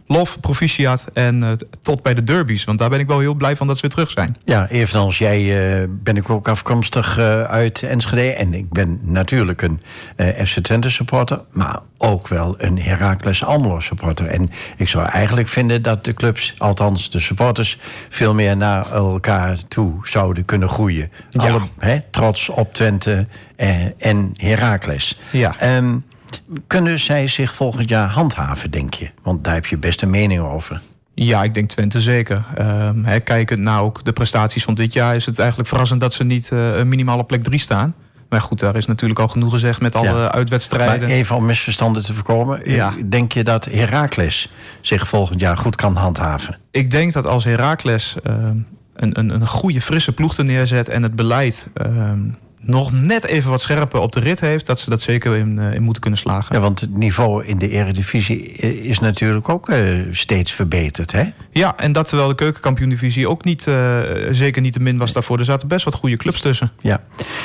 [0.06, 2.64] lof, proficiat en uh, tot bij de derbies.
[2.64, 4.36] Want daar ben ik wel heel blij van dat ze weer terug zijn.
[4.44, 7.18] Ja, evenals jij ben ik ook afkomstig
[7.48, 8.32] uit Enschede.
[8.32, 9.80] En ik ben natuurlijk een
[10.46, 11.40] FC Twente supporter...
[11.50, 14.26] maar ook wel een Heracles Almelo supporter.
[14.26, 17.78] En ik zou eigenlijk vinden dat de clubs, althans de supporters...
[18.08, 21.10] veel meer naar elkaar toe zouden kunnen groeien.
[21.30, 21.60] Ja.
[21.80, 23.26] Alle, trots op Twente
[23.98, 25.20] en Heracles.
[25.32, 25.76] Ja.
[25.76, 26.04] Um,
[26.66, 29.10] kunnen zij zich volgend jaar handhaven, denk je?
[29.22, 30.80] Want daar heb je best een mening over.
[31.14, 32.44] Ja, ik denk Twente zeker.
[33.02, 35.14] He, kijkend naar ook de prestaties van dit jaar...
[35.14, 37.94] is het eigenlijk verrassend dat ze niet uh, minimaal op plek 3 staan.
[38.28, 40.32] Maar goed, daar is natuurlijk al genoeg gezegd met alle ja.
[40.32, 41.00] uitwedstrijden.
[41.00, 42.60] Maar even om misverstanden te voorkomen.
[42.64, 42.94] Ja.
[43.04, 46.58] Denk je dat Heracles zich volgend jaar goed kan handhaven?
[46.70, 48.34] Ik denk dat als Heracles uh,
[48.94, 50.88] een, een, een goede, frisse ploeg er neerzet...
[50.88, 51.68] en het beleid
[52.60, 54.66] nog net even wat scherper op de rit heeft...
[54.66, 56.54] dat ze dat zeker in, in moeten kunnen slagen.
[56.54, 58.42] Ja, want het niveau in de eredivisie
[58.82, 61.24] is natuurlijk ook uh, steeds verbeterd, hè?
[61.50, 64.00] Ja, en dat terwijl de keukenkampioen-divisie ook niet, uh,
[64.30, 65.38] zeker niet te min was daarvoor.
[65.38, 66.72] Er zaten best wat goede clubs tussen.
[66.80, 67.00] Ja.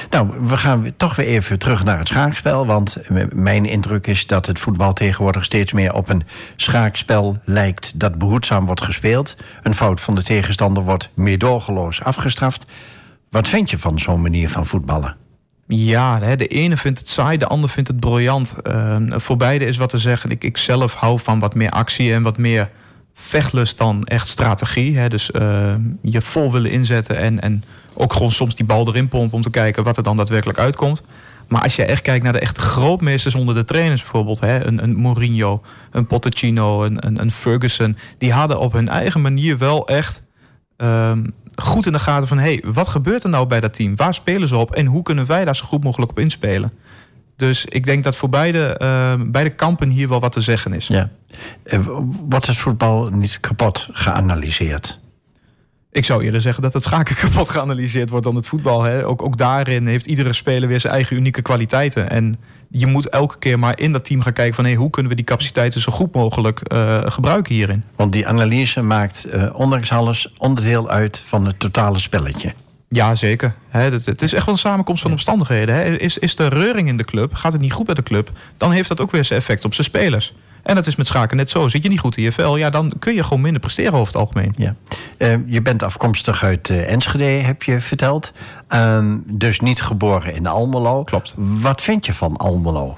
[0.09, 2.65] Nou, we gaan toch weer even terug naar het schaakspel.
[2.65, 2.97] Want
[3.33, 6.23] mijn indruk is dat het voetbal tegenwoordig steeds meer op een
[6.55, 7.99] schaakspel lijkt...
[7.99, 9.35] dat behoedzaam wordt gespeeld.
[9.63, 12.65] Een fout van de tegenstander wordt meedogenloos afgestraft...
[13.33, 15.15] Wat vind je van zo'n manier van voetballen?
[15.67, 18.55] Ja, de ene vindt het saai, de ander vindt het briljant.
[18.63, 20.29] Uh, voor beide is wat te zeggen.
[20.29, 22.69] Ik, ik zelf hou van wat meer actie en wat meer
[23.13, 24.97] vechtlust dan echt strategie.
[24.97, 25.09] Hè.
[25.09, 27.63] Dus uh, je vol willen inzetten en, en
[27.93, 29.37] ook gewoon soms die bal erin pompen...
[29.37, 31.03] om te kijken wat er dan daadwerkelijk uitkomt.
[31.47, 34.39] Maar als je echt kijkt naar de echte grootmeesters onder de trainers bijvoorbeeld...
[34.39, 35.61] Hè, een, een Mourinho,
[35.91, 37.97] een Pochettino, een, een, Ferguson...
[38.17, 40.23] die hadden op hun eigen manier wel echt...
[40.77, 41.11] Uh,
[41.55, 42.37] goed in de gaten van...
[42.37, 43.95] hey, wat gebeurt er nou bij dat team?
[43.95, 44.75] Waar spelen ze op?
[44.75, 46.71] En hoe kunnen wij daar zo goed mogelijk op inspelen?
[47.35, 50.87] Dus ik denk dat voor beide, uh, beide kampen hier wel wat te zeggen is.
[50.87, 51.09] Ja.
[51.65, 51.79] Uh,
[52.29, 54.99] wordt het voetbal niet kapot geanalyseerd?
[55.91, 58.83] Ik zou eerder zeggen dat het schaken kapot geanalyseerd wordt dan het voetbal.
[58.83, 59.07] Hè.
[59.07, 62.09] Ook, ook daarin heeft iedere speler weer zijn eigen unieke kwaliteiten.
[62.09, 62.35] En
[62.75, 64.65] je moet elke keer maar in dat team gaan kijken van...
[64.65, 67.83] Hey, hoe kunnen we die capaciteiten zo goed mogelijk uh, gebruiken hierin.
[67.95, 72.53] Want die analyse maakt uh, ondanks alles onderdeel uit van het totale spelletje.
[72.89, 73.55] Ja, zeker.
[73.67, 75.75] He, het, het, is echt wel een samenkomst van omstandigheden.
[75.75, 75.83] He.
[75.83, 78.31] Is, is er reuring in de club, gaat het niet goed bij de club...
[78.57, 80.33] dan heeft dat ook weer zijn effect op zijn spelers.
[80.63, 81.67] En dat is met schaken net zo.
[81.67, 84.05] Zit je niet goed in je vel, ja, dan kun je gewoon minder presteren over
[84.05, 84.53] het algemeen.
[84.57, 84.75] Ja.
[85.17, 88.33] Uh, je bent afkomstig uit uh, Enschede, heb je verteld.
[88.69, 91.03] Uh, dus niet geboren in Almelo.
[91.03, 91.35] Klopt.
[91.37, 92.97] Wat vind je van Almelo?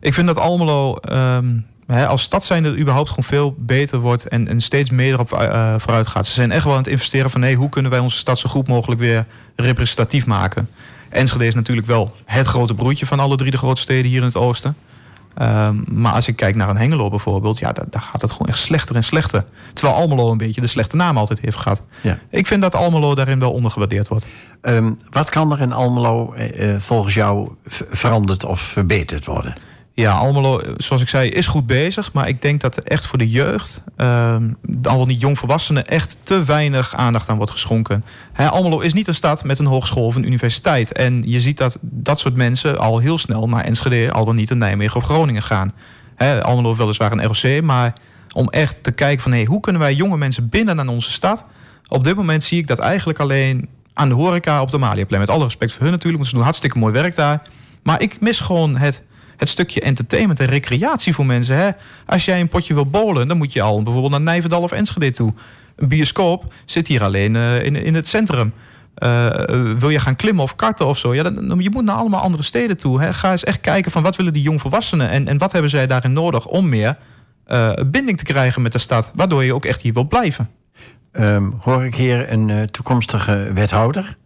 [0.00, 4.28] Ik vind dat Almelo um, hè, als stad zijn dat überhaupt gewoon veel beter wordt
[4.28, 6.26] en, en steeds meer erop uh, vooruit gaat.
[6.26, 8.48] Ze zijn echt wel aan het investeren van hey, hoe kunnen wij onze stad zo
[8.48, 10.68] goed mogelijk weer representatief maken.
[11.08, 14.26] Enschede is natuurlijk wel het grote broertje van alle drie de grote steden hier in
[14.26, 14.76] het oosten.
[15.42, 18.48] Um, maar als ik kijk naar een Hengelo bijvoorbeeld, ja, daar, daar, gaat het gewoon
[18.48, 19.44] echt slechter en slechter.
[19.72, 21.82] Terwijl Almelo een beetje de slechte naam altijd heeft gehad.
[22.00, 22.18] Ja.
[22.30, 24.26] Ik vind dat Almelo daarin wel ondergewaardeerd wordt.
[24.62, 27.50] Um, wat kan er in Almelo uh, volgens jou
[27.90, 29.54] veranderd of verbeterd worden?
[29.98, 32.12] Ja, Almelo, zoals ik zei, is goed bezig.
[32.12, 36.18] Maar ik denk dat er echt voor de jeugd, um, al wel niet jongvolwassenen, echt
[36.22, 38.04] te weinig aandacht aan wordt geschonken.
[38.36, 40.92] Almelo is niet een stad met een hogeschool of een universiteit.
[40.92, 44.50] En je ziet dat dat soort mensen al heel snel naar Enschede, al dan niet
[44.50, 45.72] in Nijmegen of Groningen gaan.
[46.42, 47.92] Almelo heeft weliswaar een ROC, maar
[48.32, 51.44] om echt te kijken van hey, hoe kunnen wij jonge mensen binden aan onze stad.
[51.88, 55.20] Op dit moment zie ik dat eigenlijk alleen aan de horeca op de Maliaplein.
[55.20, 57.42] Met alle respect voor hun natuurlijk, want ze doen hartstikke mooi werk daar.
[57.82, 59.02] Maar ik mis gewoon het
[59.38, 61.56] het stukje entertainment en recreatie voor mensen.
[61.56, 61.70] Hè?
[62.06, 65.10] Als jij een potje wil bowlen, dan moet je al bijvoorbeeld naar Nijverdal of Enschede
[65.10, 65.32] toe.
[65.76, 68.52] Een bioscoop zit hier alleen uh, in, in het centrum.
[68.98, 69.28] Uh,
[69.78, 71.14] wil je gaan klimmen of karten of zo?
[71.14, 73.00] Ja, dan, je moet naar allemaal andere steden toe.
[73.00, 73.12] Hè?
[73.12, 76.12] Ga eens echt kijken van wat willen die jongvolwassenen en, en wat hebben zij daarin
[76.12, 76.96] nodig om meer
[77.46, 80.50] uh, binding te krijgen met de stad, waardoor je ook echt hier wilt blijven.
[81.12, 84.16] Um, hoor ik hier een toekomstige wethouder?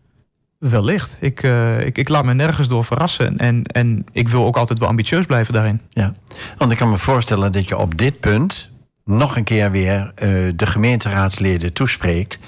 [0.70, 1.16] Wellicht.
[1.20, 3.38] Ik, uh, ik, ik laat me nergens door verrassen.
[3.38, 5.80] En, en ik wil ook altijd wel ambitieus blijven daarin.
[5.90, 6.14] Ja,
[6.58, 8.70] want ik kan me voorstellen dat je op dit punt
[9.04, 12.38] nog een keer weer uh, de gemeenteraadsleden toespreekt.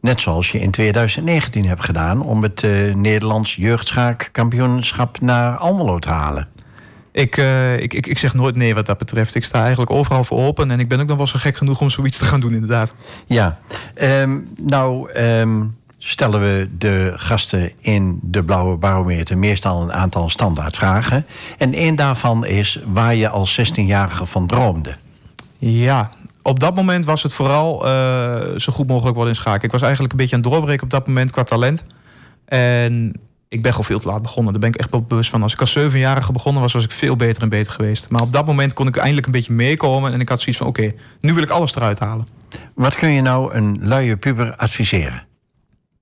[0.00, 6.10] Net zoals je in 2019 hebt gedaan om het uh, Nederlands jeugdschaakkampioenschap naar Almelo te
[6.10, 6.48] halen.
[7.12, 9.34] Ik, uh, ik, ik, ik zeg nooit nee wat dat betreft.
[9.34, 10.70] Ik sta eigenlijk overal voor open.
[10.70, 12.94] En ik ben ook nog wel zo gek genoeg om zoiets te gaan doen, inderdaad.
[13.26, 13.58] Ja,
[14.02, 15.12] um, nou.
[15.12, 21.26] Um stellen we de gasten in de Blauwe Barometer meestal een aantal standaardvragen.
[21.58, 24.96] En één daarvan is waar je als 16-jarige van droomde.
[25.58, 26.10] Ja,
[26.42, 27.90] op dat moment was het vooral uh,
[28.56, 29.62] zo goed mogelijk worden in schaken.
[29.62, 31.84] Ik was eigenlijk een beetje aan het doorbreken op dat moment qua talent.
[32.44, 33.12] En
[33.48, 34.52] ik ben gewoon veel te laat begonnen.
[34.52, 35.42] Daar ben ik echt wel bewust van.
[35.42, 38.08] Als ik als zevenjarige begonnen was, was ik veel beter en beter geweest.
[38.08, 40.12] Maar op dat moment kon ik eindelijk een beetje meekomen.
[40.12, 42.26] En ik had zoiets van, oké, nu wil ik alles eruit halen.
[42.74, 45.28] Wat kun je nou een luie puber adviseren?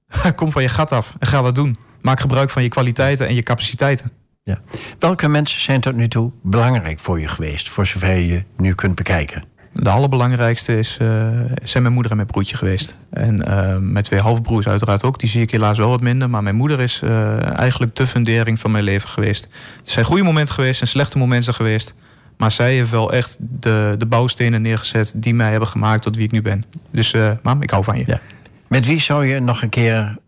[0.37, 1.79] Kom van je gat af en ga wat doen.
[2.03, 4.13] Maak gebruik van je kwaliteiten en je capaciteiten.
[4.43, 4.61] Ja.
[4.99, 8.95] Welke mensen zijn tot nu toe belangrijk voor je geweest, voor zover je nu kunt
[8.95, 9.45] bekijken?
[9.73, 11.29] De allerbelangrijkste is, uh,
[11.63, 12.97] zijn mijn moeder en mijn broertje geweest.
[13.11, 15.19] En uh, mijn twee halfbroers uiteraard ook.
[15.19, 16.31] Die zie ik helaas wel wat minder.
[16.31, 19.45] Maar mijn moeder is uh, eigenlijk de fundering van mijn leven geweest.
[19.85, 21.95] Er zijn goede momenten geweest en slechte momenten geweest.
[22.37, 26.25] Maar zij heeft wel echt de, de bouwstenen neergezet die mij hebben gemaakt tot wie
[26.25, 26.65] ik nu ben.
[26.91, 28.05] Dus mam, ik hou van je.
[28.07, 28.21] Ja.
[28.69, 30.19] Met wie zou je nog een keer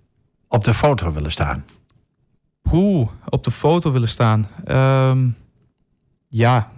[0.48, 1.64] op de foto willen staan?
[2.72, 4.48] Oeh, op de foto willen staan.
[4.68, 5.36] Um,
[6.28, 6.70] ja,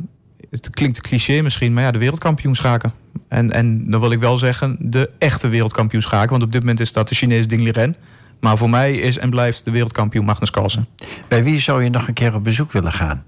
[0.50, 2.92] het klinkt cliché misschien, maar ja, de wereldkampioen schaken.
[3.28, 6.30] En, en dan wil ik wel zeggen, de echte wereldkampioen schaken.
[6.30, 7.96] Want op dit moment is dat de Chinese Ding Liren.
[8.40, 10.86] Maar voor mij is en blijft de wereldkampioen Magnus Carlsen.
[11.28, 13.24] Bij wie zou je nog een keer op bezoek willen gaan?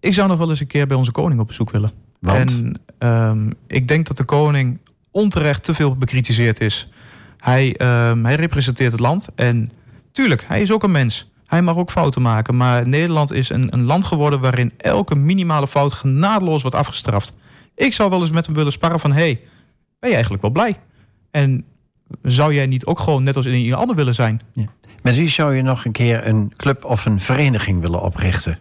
[0.00, 1.92] Ik zou nog wel eens een keer bij onze koning op bezoek willen.
[2.20, 2.62] Want?
[2.98, 4.78] En um, ik denk dat de koning
[5.10, 6.88] onterecht te veel bekritiseerd is.
[7.44, 9.70] Hij, um, hij representeert het land en
[10.12, 11.30] tuurlijk, hij is ook een mens.
[11.46, 12.56] Hij mag ook fouten maken.
[12.56, 17.34] Maar Nederland is een, een land geworden waarin elke minimale fout genadeloos wordt afgestraft.
[17.74, 19.12] Ik zou wel eens met hem willen sparren van...
[19.12, 19.40] hé, hey,
[19.98, 20.76] ben je eigenlijk wel blij?
[21.30, 21.64] En
[22.22, 24.40] zou jij niet ook gewoon net als in ieder ander willen zijn?
[24.52, 24.66] Ja.
[25.02, 28.58] Met wie zou je nog een keer een club of een vereniging willen oprichten?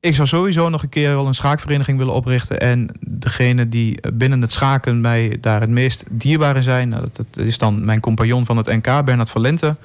[0.00, 2.60] Ik zou sowieso nog een keer wel een schaakvereniging willen oprichten.
[2.60, 6.88] En degene die binnen het schaken mij daar het meest dierbaar in zijn...
[6.88, 9.76] Nou, dat, is dan mijn compagnon van het NK, Bernard Valente...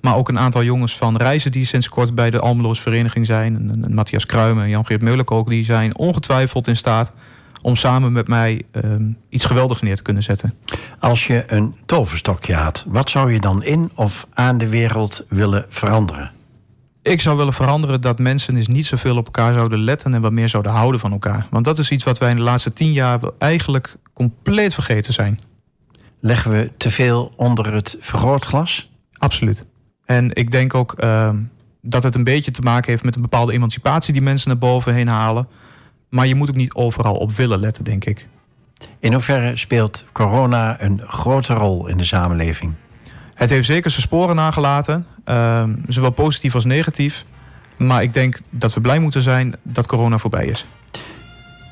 [0.00, 3.70] Maar ook een aantal jongens van Reizen die sinds kort bij de Almeloos Vereniging zijn.
[3.70, 5.48] En, Matthias Kruimen en Jan-Geert Meulenkook.
[5.48, 7.12] Die zijn ongetwijfeld in staat
[7.62, 10.54] om samen met mij um, iets geweldigs neer te kunnen zetten.
[10.98, 15.66] Als je een toverstokje had, wat zou je dan in of aan de wereld willen
[15.68, 16.30] veranderen?
[17.02, 20.32] Ik zou willen veranderen dat mensen eens niet zoveel op elkaar zouden letten en wat
[20.32, 21.46] meer zouden houden van elkaar.
[21.50, 25.40] Want dat is iets wat wij in de laatste tien jaar eigenlijk compleet vergeten zijn.
[26.20, 28.90] Leggen we te veel onder het vergrootglas?
[29.12, 29.66] Absoluut.
[30.04, 31.30] En ik denk ook uh,
[31.82, 34.94] dat het een beetje te maken heeft met een bepaalde emancipatie die mensen naar boven
[34.94, 35.48] heen halen.
[36.08, 38.28] Maar je moet ook niet overal op willen letten, denk ik.
[38.98, 42.74] In hoeverre speelt corona een grote rol in de samenleving?
[43.40, 47.24] Het heeft zeker zijn sporen nagelaten, uh, zowel positief als negatief.
[47.76, 50.66] Maar ik denk dat we blij moeten zijn dat corona voorbij is.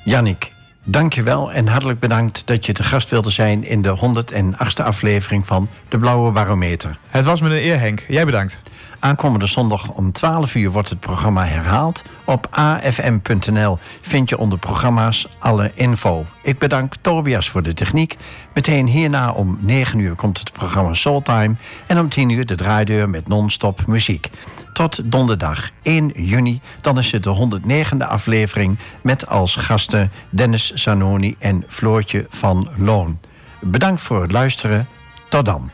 [0.05, 0.53] Jannik,
[0.85, 5.69] Dankjewel en hartelijk bedankt dat je te gast wilde zijn in de 108e aflevering van
[5.89, 6.99] De Blauwe Barometer.
[7.09, 8.05] Het was me een eer, Henk.
[8.09, 8.61] Jij bedankt.
[9.01, 12.05] Aankomende zondag om 12 uur wordt het programma herhaald.
[12.25, 16.27] Op afm.nl vind je onder programma's alle info.
[16.43, 18.17] Ik bedank Tobias voor de techniek.
[18.55, 21.55] Meteen hierna om 9 uur komt het programma Soultime.
[21.87, 24.31] En om 10 uur de draaideur met non-stop muziek.
[24.73, 28.79] Tot donderdag 1 juni, dan is het de 109e aflevering...
[29.03, 33.19] met als gasten Dennis Zanoni en Floortje van Loon.
[33.61, 34.89] Bedankt voor het luisteren.
[35.29, 35.71] Tot dan.